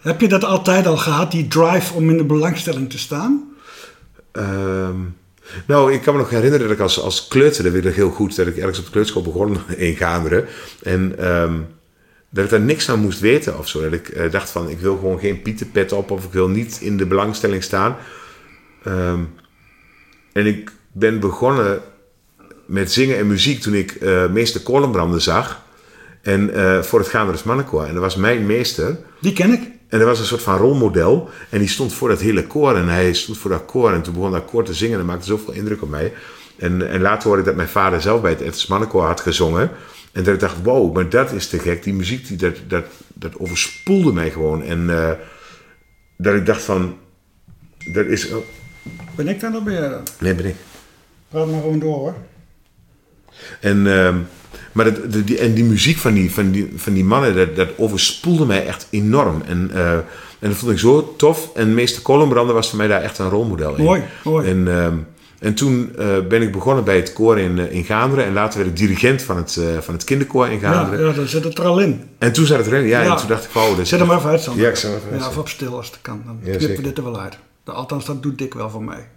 Heb 0.00 0.20
je 0.20 0.28
dat 0.28 0.44
altijd 0.44 0.86
al 0.86 0.96
gehad, 0.96 1.30
die 1.30 1.48
drive 1.48 1.94
om 1.94 2.10
in 2.10 2.16
de 2.16 2.24
belangstelling 2.24 2.90
te 2.90 2.98
staan? 2.98 3.52
Ehm, 4.32 4.96
nou, 5.66 5.92
ik 5.92 6.02
kan 6.02 6.14
me 6.14 6.20
nog 6.20 6.30
herinneren 6.30 6.66
dat 6.66 6.76
ik 6.76 6.82
als, 6.82 7.00
als 7.00 7.28
kleuter, 7.28 7.62
dat 7.62 7.72
weet 7.72 7.84
ik 7.84 7.94
heel 7.94 8.10
goed, 8.10 8.36
dat 8.36 8.46
ik 8.46 8.56
ergens 8.56 8.78
op 8.78 8.84
de 8.84 8.90
kleuterschool 8.90 9.22
begon 9.22 9.56
in 9.76 9.96
Gaanderen. 9.96 10.46
En 10.82 11.18
ehm, 11.18 11.54
dat 12.30 12.44
ik 12.44 12.50
daar 12.50 12.60
niks 12.60 12.90
aan 12.90 13.00
moest 13.00 13.20
weten 13.20 13.58
of 13.58 13.68
zo. 13.68 13.82
Dat 13.82 13.92
ik 13.92 14.08
eh, 14.08 14.30
dacht 14.30 14.50
van, 14.50 14.68
ik 14.68 14.78
wil 14.78 14.96
gewoon 14.96 15.18
geen 15.18 15.42
pietenpet 15.42 15.92
op 15.92 16.10
of 16.10 16.24
ik 16.24 16.32
wil 16.32 16.48
niet 16.48 16.78
in 16.80 16.96
de 16.96 17.06
belangstelling 17.06 17.62
staan. 17.62 17.96
Ehm, 18.84 19.20
en 20.32 20.46
ik 20.46 20.72
ben 20.92 21.20
begonnen 21.20 21.80
met 22.66 22.92
zingen 22.92 23.16
en 23.16 23.26
muziek 23.26 23.60
toen 23.60 23.74
ik 23.74 23.90
eh, 23.90 24.30
meester 24.30 24.60
Kolenbranden 24.60 25.22
zag. 25.22 25.62
En 26.22 26.54
eh, 26.54 26.82
voor 26.82 26.98
het 26.98 27.08
Gaanders 27.08 27.42
Mannenkoor. 27.42 27.84
En 27.84 27.92
dat 27.92 28.02
was 28.02 28.16
mijn 28.16 28.46
meester. 28.46 28.98
Die 29.20 29.32
ken 29.32 29.52
ik. 29.52 29.78
En 29.90 30.00
er 30.00 30.06
was 30.06 30.18
een 30.18 30.26
soort 30.26 30.42
van 30.42 30.56
rolmodel. 30.56 31.28
En 31.48 31.58
die 31.58 31.68
stond 31.68 31.92
voor 31.92 32.08
dat 32.08 32.20
hele 32.20 32.46
koor. 32.46 32.76
En 32.76 32.88
hij 32.88 33.12
stond 33.12 33.38
voor 33.38 33.50
dat 33.50 33.64
koor. 33.64 33.92
En 33.92 34.02
toen 34.02 34.14
begon 34.14 34.32
dat 34.32 34.44
koor 34.44 34.64
te 34.64 34.74
zingen. 34.74 34.92
En 34.92 34.98
dat 34.98 35.06
maakte 35.06 35.26
zoveel 35.26 35.54
indruk 35.54 35.82
op 35.82 35.88
mij. 35.88 36.12
En, 36.58 36.90
en 36.90 37.00
later 37.00 37.22
hoorde 37.22 37.40
ik 37.40 37.46
dat 37.46 37.56
mijn 37.56 37.68
vader 37.68 38.00
zelf 38.00 38.20
bij 38.20 38.30
het 38.30 38.40
Edens 38.40 38.66
Mannenkoor 38.66 39.04
had 39.04 39.20
gezongen. 39.20 39.70
En 40.12 40.22
dat 40.24 40.34
ik 40.34 40.40
dacht, 40.40 40.62
wow, 40.62 40.94
maar 40.94 41.08
dat 41.08 41.32
is 41.32 41.48
te 41.48 41.58
gek. 41.58 41.82
Die 41.82 41.94
muziek, 41.94 42.26
die, 42.26 42.36
dat, 42.36 42.56
dat, 42.68 42.84
dat 43.14 43.38
overspoelde 43.38 44.12
mij 44.12 44.30
gewoon. 44.30 44.62
En 44.62 44.90
eh, 44.90 45.10
dat 46.16 46.34
ik 46.34 46.46
dacht 46.46 46.62
van, 46.62 46.96
dat 47.92 48.06
is... 48.06 48.32
Oh, 48.32 48.44
Ben 49.16 49.28
ik 49.28 49.40
daar 49.40 49.50
nog 49.50 49.62
bij? 49.62 49.88
dan? 49.88 50.02
nee, 50.18 50.34
ben 50.34 50.46
ik. 50.46 50.54
Praat 51.28 51.46
maar 51.46 51.60
gewoon 51.60 51.78
door 51.78 51.94
hoor. 51.94 52.14
En, 53.60 53.86
ehm, 53.86 54.16
maar 54.72 54.84
dat, 54.84 55.12
de- 55.12 55.24
die, 55.24 55.38
en 55.38 55.54
die 55.54 55.64
muziek 55.64 55.96
van 55.98 56.14
die, 56.14 56.32
van 56.32 56.50
die, 56.50 56.72
van 56.76 56.92
die 56.92 57.04
mannen, 57.04 57.34
dat, 57.36 57.56
dat 57.56 57.68
overspoelde 57.76 58.46
mij 58.46 58.66
echt 58.66 58.86
enorm. 58.90 59.42
En, 59.46 59.70
eh, 59.74 59.92
en 60.38 60.48
dat 60.48 60.54
vond 60.56 60.72
ik 60.72 60.78
zo 60.78 61.14
tof. 61.16 61.50
En 61.54 61.74
meester 61.74 62.02
Kollenbrander 62.02 62.54
was 62.54 62.68
voor 62.68 62.78
mij 62.78 62.86
daar 62.88 63.02
echt 63.02 63.18
een 63.18 63.28
rolmodel 63.28 63.76
in. 63.76 63.84
Mooi, 63.84 64.02
mooi. 64.24 64.48
En, 64.48 64.68
ehm, 64.68 64.94
en 65.38 65.54
toen 65.54 65.92
eh, 65.98 66.06
ben 66.28 66.42
ik 66.42 66.52
begonnen 66.52 66.84
bij 66.84 66.96
het 66.96 67.12
koor 67.12 67.38
in, 67.38 67.58
eh, 67.58 67.72
in 67.72 67.84
Gaanderen. 67.84 68.24
En 68.24 68.32
later 68.32 68.58
werd 68.58 68.70
ik 68.70 68.76
dirigent 68.76 69.22
van 69.22 69.36
het, 69.36 69.60
van 69.80 69.94
het 69.94 70.04
kinderkoor 70.04 70.46
in 70.48 70.60
Ja, 70.60 70.72
Gaanderen. 70.72 71.06
ja, 71.08 71.12
dan 71.14 71.26
zit 71.26 71.44
het 71.44 71.58
er 71.58 71.64
al 71.64 71.80
in. 71.80 72.02
En 72.18 72.32
toen 72.32 72.46
zat 72.46 72.58
het 72.58 72.66
erin. 72.66 72.86
Ja, 72.86 73.02
Ja. 73.02 73.10
en 73.12 73.16
toen 73.16 73.28
dacht 73.28 73.44
ik, 73.44 73.50
dat 73.52 73.78
is 73.78 73.88
Zet 73.88 73.98
hem 74.00 74.10
even 74.10 74.30
uit, 74.30 74.40
Sander. 74.42 74.62
Ja, 74.62 74.68
ik 74.68 74.76
zal 74.76 74.90
hem 74.90 74.98
even 74.98 75.08
Ja, 75.10 75.14
uitzetten. 75.14 75.40
of 75.42 75.46
op 75.46 75.52
stil 75.52 75.76
als 75.76 75.86
het 75.86 75.98
kan. 76.02 76.22
Dan 76.26 76.38
Ja, 76.42 76.56
knippen 76.56 76.76
we 76.76 76.82
dit 76.82 76.98
er 76.98 77.04
wel 77.04 77.20
uit. 77.20 77.38
Althans, 77.64 78.04
dat 78.04 78.22
doet 78.22 78.38
Dick 78.38 78.54
wel 78.54 78.70
voor 78.70 78.82
mij. 78.84 79.08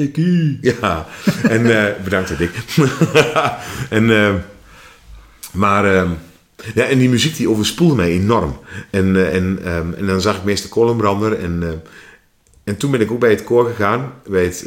Dikkie. 0.00 0.58
Ja, 0.60 1.06
en 1.42 1.86
eh, 1.86 2.02
bedankt 2.04 2.38
Dick. 2.38 2.50
en, 3.90 4.10
eh, 4.10 4.34
maar, 5.52 5.94
eh, 5.94 6.10
ja, 6.74 6.84
en 6.84 6.98
die 6.98 7.08
muziek 7.08 7.36
die 7.36 7.48
overspoelde 7.48 7.94
mij 7.94 8.10
enorm. 8.10 8.58
En, 8.90 9.16
eh, 9.16 9.34
en, 9.34 9.58
ehm, 9.64 9.92
en 9.92 10.06
dan 10.06 10.20
zag 10.20 10.36
ik 10.36 10.44
meester 10.44 10.70
Kollenbrander. 10.70 11.38
En, 11.38 11.82
en 12.64 12.76
toen 12.76 12.90
ben 12.90 13.00
ik 13.00 13.10
ook 13.10 13.20
bij 13.20 13.30
het 13.30 13.44
koor 13.44 13.66
gegaan, 13.66 14.12
bij 14.28 14.44
het 14.44 14.66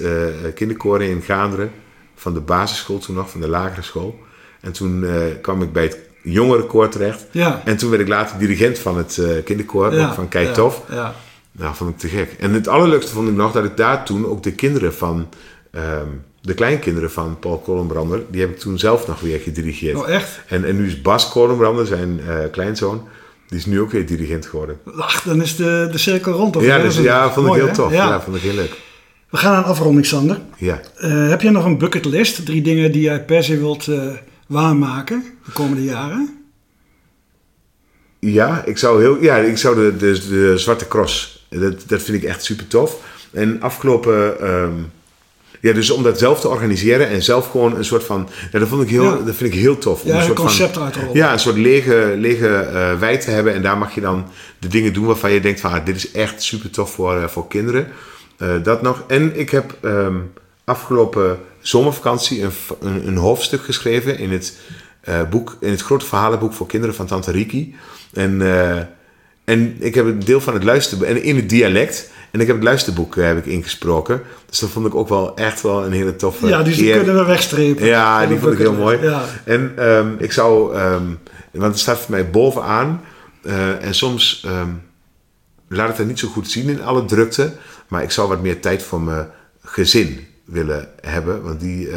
kinderkoor 0.54 1.04
in 1.04 1.22
Gaanderen. 1.22 1.72
Van 2.16 2.34
de 2.34 2.40
basisschool 2.40 2.98
toen 2.98 3.16
nog, 3.16 3.30
van 3.30 3.42
de 3.42 3.48
lagere 3.48 3.82
school. 3.82 4.20
En 4.62 4.72
toen 4.72 5.06
kwam 5.42 5.62
ik 5.62 5.74
bij 5.74 5.84
het 5.84 5.98
jongerenkoor 6.24 6.90
terecht. 6.90 7.26
Ja. 7.32 7.62
En 7.66 7.78
toen 7.78 7.90
werd 7.90 8.02
ik 8.02 8.08
later 8.08 8.38
dirigent 8.38 8.80
van 8.80 8.98
het 8.98 9.22
kinderkoor, 9.44 9.94
ook 9.94 10.14
van 10.14 10.28
Kijk 10.28 10.48
ja, 10.48 10.54
Tof. 10.54 10.84
Ja. 10.90 11.16
Nou, 11.58 11.76
vond 11.76 11.90
ik 11.90 11.98
te 11.98 12.08
gek. 12.08 12.36
En 12.40 12.54
het 12.54 12.68
allerleukste 12.68 13.12
vond 13.12 13.30
ik 13.30 13.36
nog 13.36 13.52
dat 13.52 13.64
ik 13.64 13.78
daar 13.78 14.06
toen 14.06 14.26
ook 14.26 14.44
de 14.44 14.52
kinderen 14.52 14.94
van, 14.94 15.28
ehm, 15.72 16.08
de 16.42 16.54
kleinkinderen 16.54 17.12
van 17.12 17.40
Paul 17.40 17.58
Kollenbrander, 17.60 18.24
die 18.30 18.42
heb 18.42 18.50
ik 18.50 18.60
toen 18.60 18.80
zelf 18.80 19.08
nog 19.08 19.20
weer 19.20 19.40
gedirigeerd. 19.40 19.98
Oh, 19.98 20.10
echt? 20.10 20.40
En, 20.48 20.66
en 20.66 20.76
nu 20.76 20.88
is 20.88 21.02
Bas 21.02 21.30
Kollenbrander, 21.30 21.86
zijn 21.86 22.20
eh, 22.28 22.38
kleinzoon, 22.52 23.08
die 23.48 23.58
is 23.58 23.66
nu 23.66 23.82
ook 23.82 23.92
weer 23.92 24.06
dirigent 24.06 24.46
geworden. 24.46 24.80
Ach, 24.98 25.22
dan 25.22 25.42
is 25.42 25.56
de, 25.56 25.88
de 25.92 25.98
cirkel 25.98 26.32
rond. 26.32 26.56
Of 26.56 26.64
Ja, 26.64 26.82
dus, 26.82 26.98
ja, 26.98 27.32
vond 27.32 27.48
ik 27.48 27.54
heel 27.54 27.68
hè? 27.68 27.74
tof. 27.74 27.92
Ja. 27.92 28.08
Ja. 28.08 28.22
vond 28.22 28.36
ik 28.36 28.42
heel 28.42 28.54
leuk. 28.54 28.82
We 29.30 29.38
gaan 29.38 29.56
aan 29.56 29.64
afronding, 29.64 30.06
Sander. 30.06 30.40
Ja. 30.58 30.82
Eh, 30.98 31.30
heb 31.30 31.42
jij 31.42 31.52
nog 31.52 31.66
een 31.66 31.78
bucketlist? 31.78 32.46
Drie 32.46 32.62
dingen 32.62 32.92
die 32.92 33.02
jij 33.02 33.24
per 33.24 33.44
se 33.44 33.58
wilt 33.58 33.88
eh, 33.88 34.08
waarmaken 34.48 35.24
de 35.46 35.52
komende 35.52 35.84
jaren? 35.84 36.38
Ja, 38.20 38.64
ik 38.66 38.78
zou, 38.78 39.02
heel, 39.02 39.22
ja, 39.22 39.36
ik 39.38 39.58
zou 39.58 39.76
de, 39.76 39.98
de, 39.98 40.28
de 40.28 40.58
Zwarte 40.58 40.88
Cross, 40.88 41.33
dat, 41.60 41.84
dat 41.88 42.02
vind 42.02 42.24
ik 42.24 42.30
echt 42.30 42.44
super 42.44 42.68
tof. 42.68 42.96
En 43.32 43.62
afgelopen, 43.62 44.40
ehm, 44.42 44.72
ja, 45.60 45.74
dus 45.74 45.90
om 45.90 46.04
dat 46.04 46.20
zelf 46.20 46.40
te 46.40 46.48
organiseren 46.50 47.08
en 47.08 47.24
zelf 47.24 47.50
gewoon 47.50 47.76
een 47.76 47.86
soort 47.86 48.04
van, 48.04 48.30
ja, 48.52 48.60
dat, 48.60 48.68
vond 48.68 48.82
ik 48.84 48.90
heel, 48.90 49.04
Ja. 49.04 49.18
dat 49.26 49.36
vind 49.36 49.54
ik 49.54 49.60
heel 49.60 49.78
tof. 49.78 50.02
Om 50.04 50.08
Ja, 50.10 50.16
een 50.18 50.24
soort 50.24 50.38
van- 50.38 50.46
concept 50.46 50.78
uitrollen. 50.78 51.14
Ja, 51.16 51.32
een 51.34 51.40
soort 51.40 51.58
lege, 51.58 52.14
lege 52.18 52.48
eh 52.56 53.00
wei 53.00 53.18
te 53.18 53.30
hebben 53.32 53.54
en 53.54 53.62
daar 53.62 53.78
mag 53.78 53.96
je 53.96 54.02
dan 54.02 54.26
de 54.60 54.68
dingen 54.68 54.94
doen 54.94 55.06
waarvan 55.06 55.32
je 55.32 55.40
denkt 55.42 55.60
van, 55.60 55.72
ah, 55.72 55.86
dit 55.86 55.96
is 55.96 56.12
echt 56.12 56.42
super 56.44 56.70
tof 56.70 56.92
voor, 56.94 57.18
eh, 57.22 57.28
voor 57.28 57.48
kinderen. 57.48 57.88
Eh, 58.38 58.50
dat 58.64 58.82
nog. 58.82 59.04
En 59.08 59.40
ik 59.40 59.50
heb 59.50 59.78
ehm, 59.82 60.16
afgelopen 60.64 61.38
zomervakantie 61.62 62.42
een, 62.44 62.52
een, 62.82 63.08
een 63.08 63.18
hoofdstuk 63.18 63.64
geschreven 63.64 64.18
in 64.20 64.32
het, 64.32 64.58
boek, 65.30 65.58
in 65.60 65.70
het 65.72 65.82
grote 65.82 66.06
verhalenboek 66.06 66.54
voor 66.54 66.68
kinderen 66.68 66.96
van 66.96 67.06
Tante 67.06 67.32
Riki. 67.32 67.76
En, 68.14 68.42
en 69.44 69.76
ik 69.80 69.96
heb 69.96 70.06
een 70.06 70.20
deel 70.20 70.42
van 70.42 70.54
het 70.54 70.64
luisterboek, 70.64 71.08
en 71.08 71.24
in 71.24 71.36
het 71.36 71.50
dialect. 71.50 72.12
En 72.32 72.40
ik 72.40 72.48
heb 72.48 72.56
het 72.56 72.66
luisterboek 72.66 73.18
eh, 73.18 73.26
heb 73.26 73.38
ik 73.38 73.46
ingesproken. 73.46 74.22
Dus 74.50 74.60
dat 74.60 74.70
vond 74.70 74.86
ik 74.86 74.96
ook 74.96 75.10
wel 75.10 75.36
echt 75.36 75.62
wel 75.62 75.86
een 75.86 75.92
hele 75.92 76.16
toffe 76.16 76.48
ja, 76.48 76.64
die 76.64 76.86
eer. 76.86 76.96
kunnen 76.98 77.16
we 77.16 77.24
wegstrepen. 77.26 77.86
Ja, 77.86 78.26
die 78.26 78.40
vond 78.40 78.54
ik 78.54 78.60
heel 78.60 78.74
mooi. 78.74 79.02
Ja. 79.02 79.26
En 79.46 79.74
ehm, 79.78 80.14
ik 80.18 80.32
zou, 80.32 80.76
ehm, 80.76 81.06
want 81.52 81.72
het 81.72 81.80
staat 81.80 82.00
voor 82.00 82.12
mij 82.12 82.30
bovenaan. 82.30 83.02
eh, 83.44 83.86
en 83.86 83.96
soms 83.96 84.44
ehm, 84.46 84.70
laat 85.68 85.88
het 85.88 85.98
er 85.98 86.06
niet 86.06 86.20
zo 86.20 86.28
goed 86.28 86.52
zien 86.52 86.70
in 86.70 86.84
alle 86.84 87.06
drukte. 87.06 87.54
Maar 87.88 88.04
ik 88.04 88.12
zou 88.12 88.28
wat 88.28 88.42
meer 88.42 88.62
tijd 88.62 88.84
voor 88.84 89.02
mijn 89.02 89.28
gezin 89.64 90.28
willen 90.46 90.90
hebben. 91.02 91.42
Want 91.44 91.60
die, 91.60 91.90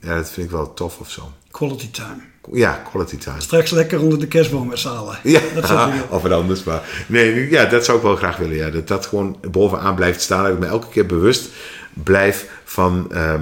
ja, 0.00 0.14
dat 0.16 0.30
vind 0.30 0.46
ik 0.46 0.52
wel 0.52 0.74
tof 0.74 0.98
of 1.00 1.10
zo. 1.10 1.32
Quality 1.50 1.90
time. 1.90 2.20
Ja, 2.52 2.82
quality 2.90 3.16
time. 3.18 3.40
Straks 3.40 3.70
lekker 3.70 4.00
onder 4.00 4.18
de 4.18 4.26
kerstboom 4.26 4.68
met 4.68 4.78
z'n 4.78 4.88
allen. 4.88 5.18
Ja, 5.22 5.40
Dat 5.54 5.66
zou 5.66 5.90
ik 5.94 6.02
of 6.08 6.22
wat 6.22 6.32
anders. 6.32 6.62
Maar 6.64 6.80
nee, 7.06 7.50
ja, 7.50 7.64
dat 7.64 7.84
zou 7.84 7.96
ik 7.96 8.02
wel 8.02 8.16
graag 8.16 8.36
willen. 8.36 8.56
Ja. 8.56 8.70
Dat 8.70 8.88
dat 8.88 9.06
gewoon 9.06 9.36
bovenaan 9.50 9.94
blijft 9.94 10.20
staan. 10.20 10.42
Dat 10.44 10.52
ik 10.52 10.58
me 10.58 10.66
elke 10.66 10.88
keer 10.88 11.06
bewust 11.06 11.48
blijf 11.92 12.46
van, 12.64 13.06
ehm, 13.12 13.40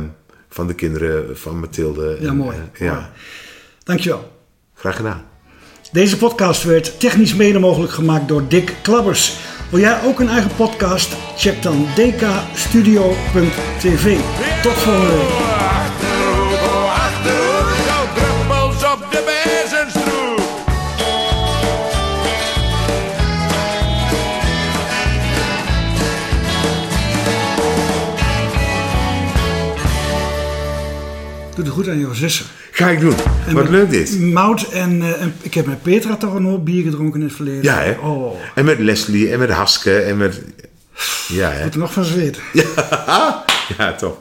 van 0.48 0.66
de 0.66 0.74
kinderen 0.74 1.38
van 1.38 1.60
Mathilde. 1.60 2.16
Ja, 2.20 2.28
En, 2.28 2.36
mooi. 2.36 2.56
ja, 2.78 3.10
Dankjewel. 3.84 4.30
graag 4.74 4.96
gedaan. 4.96 5.24
Deze 5.92 6.16
podcast 6.16 6.62
werd 6.62 7.00
technisch 7.00 7.34
mede 7.34 7.58
mogelijk 7.58 7.92
gemaakt 7.92 8.28
door 8.28 8.48
Dick 8.48 8.74
Klabbers. 8.82 9.36
Wil 9.70 9.80
jij 9.80 10.02
ook 10.04 10.20
een 10.20 10.28
eigen 10.28 10.50
podcast? 10.56 11.12
Check 11.36 11.62
dan 11.62 11.86
dkstudio.tv. 11.94 14.16
Tot 14.62 14.72
volgende 14.72 15.16
week. 15.16 15.51
Goed 31.72 31.88
aan 31.88 31.98
jouw 31.98 32.12
zussen. 32.12 32.46
Ga 32.70 32.88
ik 32.88 33.00
doen. 33.00 33.14
Wat 33.52 33.68
leuk 33.68 33.90
dit. 33.90 34.20
Mout 34.20 34.62
en, 34.62 35.02
eh, 35.02 35.22
en 35.22 35.34
ik 35.42 35.54
heb 35.54 35.66
met 35.66 35.82
Petra 35.82 36.16
toch 36.16 36.34
een 36.34 36.44
hoop 36.44 36.64
bier 36.64 36.82
gedronken 36.82 37.20
in 37.20 37.26
het 37.26 37.36
verleden. 37.36 37.62
Ja, 37.62 37.78
hè? 37.80 37.92
Oh, 37.92 38.40
En 38.54 38.64
met 38.64 38.78
Leslie 38.78 39.32
en 39.32 39.38
met 39.38 39.50
Haske 39.50 39.98
en 39.98 40.16
met... 40.16 40.40
Ja, 41.28 41.50
hè? 41.50 41.58
ik 41.58 41.64
moet 41.64 41.74
er 41.74 41.80
nog 41.80 41.92
van 41.92 42.04
zweten. 42.04 42.42
Ja, 43.78 43.92
toch. 43.94 44.16